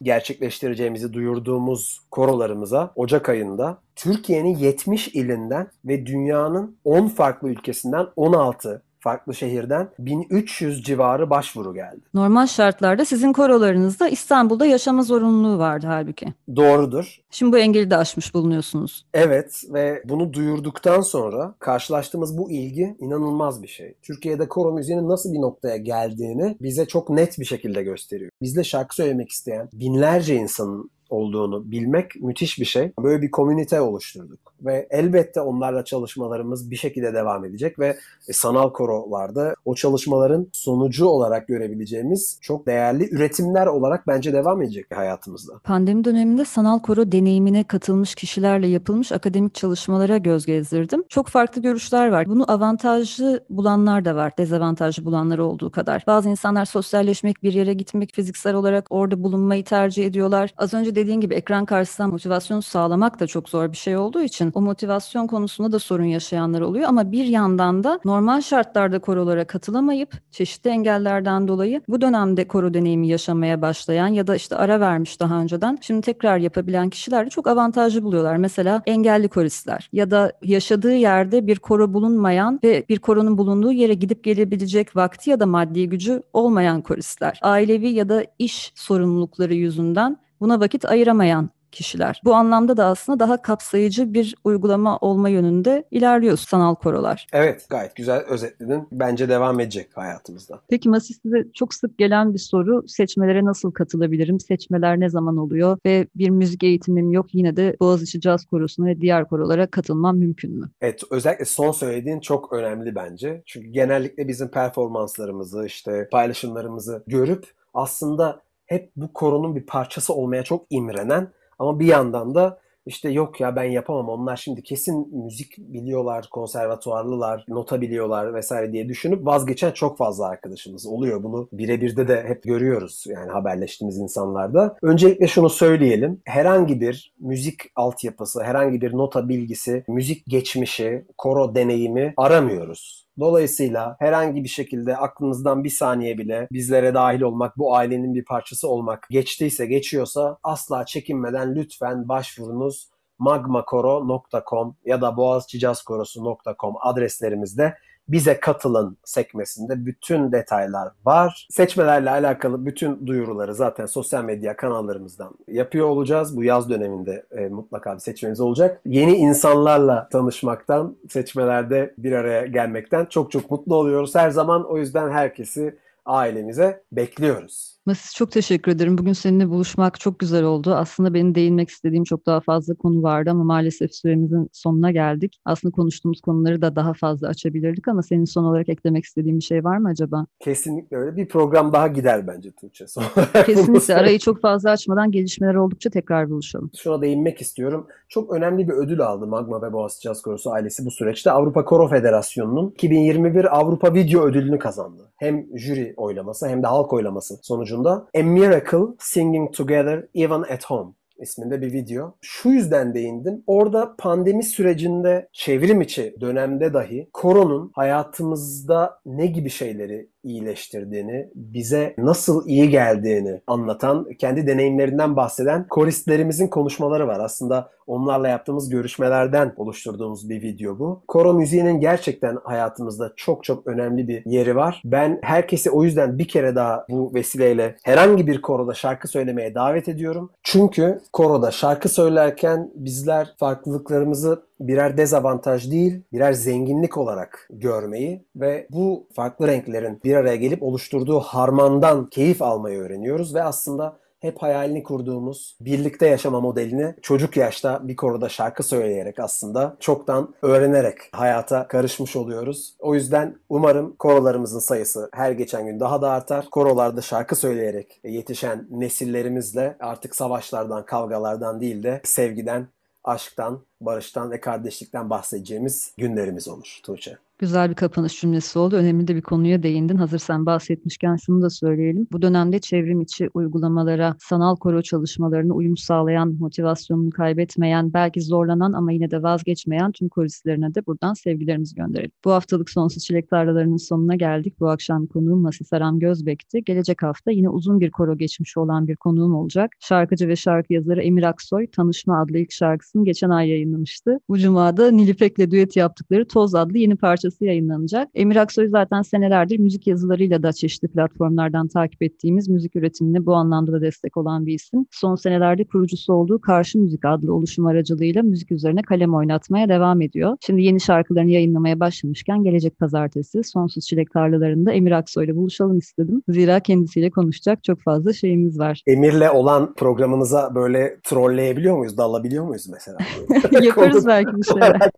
[0.49, 9.35] gerçekleştireceğimizi duyurduğumuz korolarımıza Ocak ayında Türkiye'nin 70 ilinden ve dünyanın 10 farklı ülkesinden 16 farklı
[9.35, 12.01] şehirden 1300 civarı başvuru geldi.
[12.15, 16.27] Normal şartlarda sizin korolarınızda İstanbul'da yaşama zorunluluğu vardı halbuki.
[16.57, 17.21] Doğrudur.
[17.31, 19.07] Şimdi bu engeli de aşmış bulunuyorsunuz.
[19.15, 23.95] Evet ve bunu duyurduktan sonra karşılaştığımız bu ilgi inanılmaz bir şey.
[24.03, 28.31] Türkiye'de koro müziğinin nasıl bir noktaya geldiğini bize çok net bir şekilde gösteriyor.
[28.43, 32.93] Bizle şarkı söylemek isteyen binlerce insanın olduğunu bilmek müthiş bir şey.
[33.03, 37.97] Böyle bir komünite oluşturduk ve elbette onlarla çalışmalarımız bir şekilde devam edecek ve
[38.29, 44.87] e, sanal korolarda o çalışmaların sonucu olarak görebileceğimiz çok değerli üretimler olarak bence devam edecek
[44.97, 45.59] hayatımızda.
[45.59, 51.05] Pandemi döneminde sanal koro deneyimine katılmış kişilerle yapılmış akademik çalışmalara göz gezdirdim.
[51.09, 52.27] Çok farklı görüşler var.
[52.27, 56.05] Bunu avantajlı bulanlar da var, dezavantajlı bulanlar olduğu kadar.
[56.07, 60.55] Bazı insanlar sosyalleşmek, bir yere gitmek, fiziksel olarak orada bulunmayı tercih ediyorlar.
[60.57, 64.53] Az önce dediğin gibi ekran karşısında motivasyon sağlamak da çok zor bir şey olduğu için
[64.55, 70.13] o motivasyon konusunda da sorun yaşayanlar oluyor ama bir yandan da normal şartlarda korolara katılamayıp
[70.31, 75.41] çeşitli engellerden dolayı bu dönemde koro deneyimi yaşamaya başlayan ya da işte ara vermiş daha
[75.41, 78.37] önceden şimdi tekrar yapabilen kişiler de çok avantajlı buluyorlar.
[78.37, 83.95] Mesela engelli koristler ya da yaşadığı yerde bir koro bulunmayan ve bir koronun bulunduğu yere
[83.95, 87.39] gidip gelebilecek vakti ya da maddi gücü olmayan koristler.
[87.43, 92.21] Ailevi ya da iş sorumlulukları yüzünden buna vakit ayıramayan kişiler.
[92.25, 97.27] Bu anlamda da aslında daha kapsayıcı bir uygulama olma yönünde ilerliyor sanal korolar.
[97.33, 98.89] Evet gayet güzel özetledin.
[98.93, 100.61] Bence devam edecek hayatımızda.
[100.69, 104.41] Peki Masis size çok sık gelen bir soru seçmelere nasıl katılabilirim?
[104.41, 105.79] Seçmeler ne zaman oluyor?
[105.87, 110.59] Ve bir müzik eğitimim yok yine de Boğaziçi Caz Korosu'na ve diğer korolara katılmam mümkün
[110.59, 110.71] mü?
[110.81, 113.43] Evet özellikle son söylediğin çok önemli bence.
[113.47, 120.67] Çünkü genellikle bizim performanslarımızı işte paylaşımlarımızı görüp aslında hep bu koronun bir parçası olmaya çok
[120.71, 122.59] imrenen ama bir yandan da
[122.89, 128.89] işte yok ya ben yapamam onlar şimdi kesin müzik biliyorlar, konservatuarlılar, nota biliyorlar vesaire diye
[128.89, 131.23] düşünüp vazgeçen çok fazla arkadaşımız oluyor.
[131.23, 134.77] Bunu birebirde de hep görüyoruz yani haberleştiğimiz insanlarda.
[134.83, 136.21] Öncelikle şunu söyleyelim.
[136.25, 143.08] Herhangi bir müzik altyapısı, herhangi bir nota bilgisi, müzik geçmişi, koro deneyimi aramıyoruz.
[143.21, 148.69] Dolayısıyla herhangi bir şekilde aklınızdan bir saniye bile bizlere dahil olmak, bu ailenin bir parçası
[148.69, 157.75] olmak geçtiyse, geçiyorsa asla çekinmeden lütfen başvurunuz magmakoro.com ya da boğaziçicazkorosu.com adreslerimizde
[158.09, 161.49] bize katılın sekmesinde bütün detaylar var.
[161.51, 166.37] Seçmelerle alakalı bütün duyuruları zaten sosyal medya kanallarımızdan yapıyor olacağız.
[166.37, 168.81] Bu yaz döneminde e, mutlaka bir seçmemiz olacak.
[168.87, 174.65] Yeni insanlarla tanışmaktan, seçmelerde bir araya gelmekten çok çok mutlu oluyoruz her zaman.
[174.65, 177.78] O yüzden herkesi ailemize bekliyoruz.
[177.89, 178.99] Masis çok teşekkür ederim.
[178.99, 180.75] Bugün seninle buluşmak çok güzel oldu.
[180.75, 185.41] Aslında benim değinmek istediğim çok daha fazla konu vardı ama maalesef süremizin sonuna geldik.
[185.45, 189.65] Aslında konuştuğumuz konuları da daha fazla açabilirdik ama senin son olarak eklemek istediğin bir şey
[189.65, 190.27] var mı acaba?
[190.41, 191.17] Kesinlikle öyle.
[191.17, 192.87] Bir program daha gider bence Tuğçe.
[192.87, 193.05] Son
[193.47, 196.71] Kesinlikle arayı çok fazla açmadan gelişmeler oldukça tekrar buluşalım.
[196.77, 197.87] şuna değinmek istiyorum.
[198.09, 201.31] Çok önemli bir ödül aldı Magma ve Boğaziçi Jazz Korosu ailesi bu süreçte.
[201.31, 205.03] Avrupa Koro Federasyonu'nun 2021 Avrupa Video Ödülünü kazandı.
[205.17, 210.93] Hem jüri oylaması hem de halk oylaması sonucunda A Miracle Singing Together Even at Home
[211.19, 212.15] isminde bir video.
[212.21, 213.43] Şu yüzden değindim.
[213.47, 222.49] Orada pandemi sürecinde çevrim içi dönemde dahi koronun hayatımızda ne gibi şeyleri iyileştirdiğini, bize nasıl
[222.49, 227.21] iyi geldiğini anlatan, kendi deneyimlerinden bahseden koristlerimizin konuşmaları var.
[227.21, 231.03] Aslında onlarla yaptığımız görüşmelerden oluşturduğumuz bir video bu.
[231.09, 234.83] Koro müziğinin gerçekten hayatımızda çok çok önemli bir yeri var.
[234.85, 239.89] Ben herkesi o yüzden bir kere daha bu vesileyle herhangi bir koroda şarkı söylemeye davet
[239.89, 240.31] ediyorum.
[240.43, 249.07] Çünkü koroda şarkı söylerken bizler farklılıklarımızı birer dezavantaj değil, birer zenginlik olarak görmeyi ve bu
[249.15, 255.57] farklı renklerin bir araya gelip oluşturduğu harmandan keyif almayı öğreniyoruz ve aslında hep hayalini kurduğumuz
[255.61, 262.75] birlikte yaşama modelini çocuk yaşta bir koroda şarkı söyleyerek aslında çoktan öğrenerek hayata karışmış oluyoruz.
[262.79, 266.51] O yüzden umarım korolarımızın sayısı her geçen gün daha da artar.
[266.51, 272.69] Korolarda şarkı söyleyerek yetişen nesillerimizle artık savaşlardan, kavgalardan değil de sevgiden,
[273.05, 277.19] aşktan, barıştan ve kardeşlikten bahsedeceğimiz günlerimiz olur Tuğçe.
[277.41, 278.77] Güzel bir kapanış cümlesi oldu.
[278.77, 279.97] Önemli de bir konuya değindin.
[279.97, 282.07] Hazır sen bahsetmişken şunu da söyleyelim.
[282.13, 288.93] Bu dönemde çevrim içi uygulamalara, sanal koro çalışmalarına uyum sağlayan, motivasyonunu kaybetmeyen, belki zorlanan ama
[288.93, 292.11] yine de vazgeçmeyen tüm koristlerine de buradan sevgilerimizi gönderelim.
[292.25, 294.61] Bu haftalık Sonsuz Çilek Tarlalarının sonuna geldik.
[294.61, 296.65] Bu akşam konuğum Masis Aram Gözbek'ti.
[296.65, 299.71] Gelecek hafta yine uzun bir koro geçmişi olan bir konuğum olacak.
[299.81, 304.21] Şarkıcı ve şarkı yazarı Emir Aksoy, Tanışma adlı ilk şarkısını geçen ay yayınlamıştı.
[304.29, 308.09] Bu cumada Nilüpek'le düet yaptıkları Toz adlı yeni parça parçası yayınlanacak.
[308.15, 313.73] Emir Aksoy zaten senelerdir müzik yazılarıyla da çeşitli platformlardan takip ettiğimiz müzik üretimine bu anlamda
[313.73, 314.87] da destek olan bir isim.
[314.91, 320.37] Son senelerde kurucusu olduğu Karşı Müzik adlı oluşum aracılığıyla müzik üzerine kalem oynatmaya devam ediyor.
[320.47, 326.23] Şimdi yeni şarkılarını yayınlamaya başlamışken gelecek pazartesi Sonsuz Çilek Tarlalarında Emir Aksoy ile buluşalım istedim.
[326.29, 328.83] Zira kendisiyle konuşacak çok fazla şeyimiz var.
[328.87, 331.99] Emir'le olan programınıza böyle trolleyebiliyor muyuz?
[331.99, 332.99] Dalabiliyor muyuz mesela?
[333.63, 334.91] Yaparız belki bir şeyler.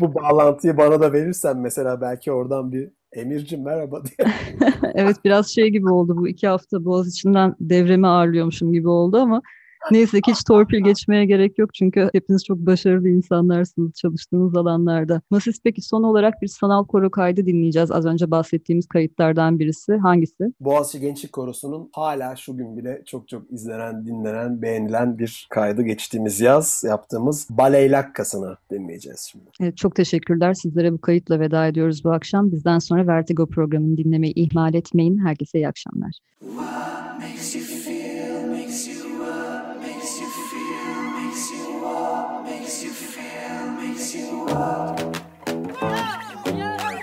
[0.00, 4.32] bu bağlantıyı bana da verirsen mesela belki oradan bir Emir'cim merhaba diye.
[4.94, 9.42] evet biraz şey gibi oldu bu iki hafta Boğaz içinden devremi ağırlıyormuşum gibi oldu ama
[9.90, 15.22] Neyse ki hiç torpil geçmeye gerek yok çünkü hepiniz çok başarılı insanlarsınız çalıştığınız alanlarda.
[15.30, 17.90] Masis peki son olarak bir sanal koro kaydı dinleyeceğiz.
[17.90, 19.96] Az önce bahsettiğimiz kayıtlardan birisi.
[19.96, 20.52] Hangisi?
[20.60, 26.40] Boğaziçi Gençlik Korosu'nun hala şu gün bile çok çok izlenen, dinlenen, beğenilen bir kaydı geçtiğimiz
[26.40, 29.44] yaz yaptığımız Baleylakkası'nı dinleyeceğiz şimdi.
[29.60, 30.54] Evet, çok teşekkürler.
[30.54, 32.52] Sizlere bu kayıtla veda ediyoruz bu akşam.
[32.52, 35.18] Bizden sonra Vertigo programını dinlemeyi ihmal etmeyin.
[35.18, 36.18] Herkese iyi akşamlar.
[36.40, 37.77] What makes you feel,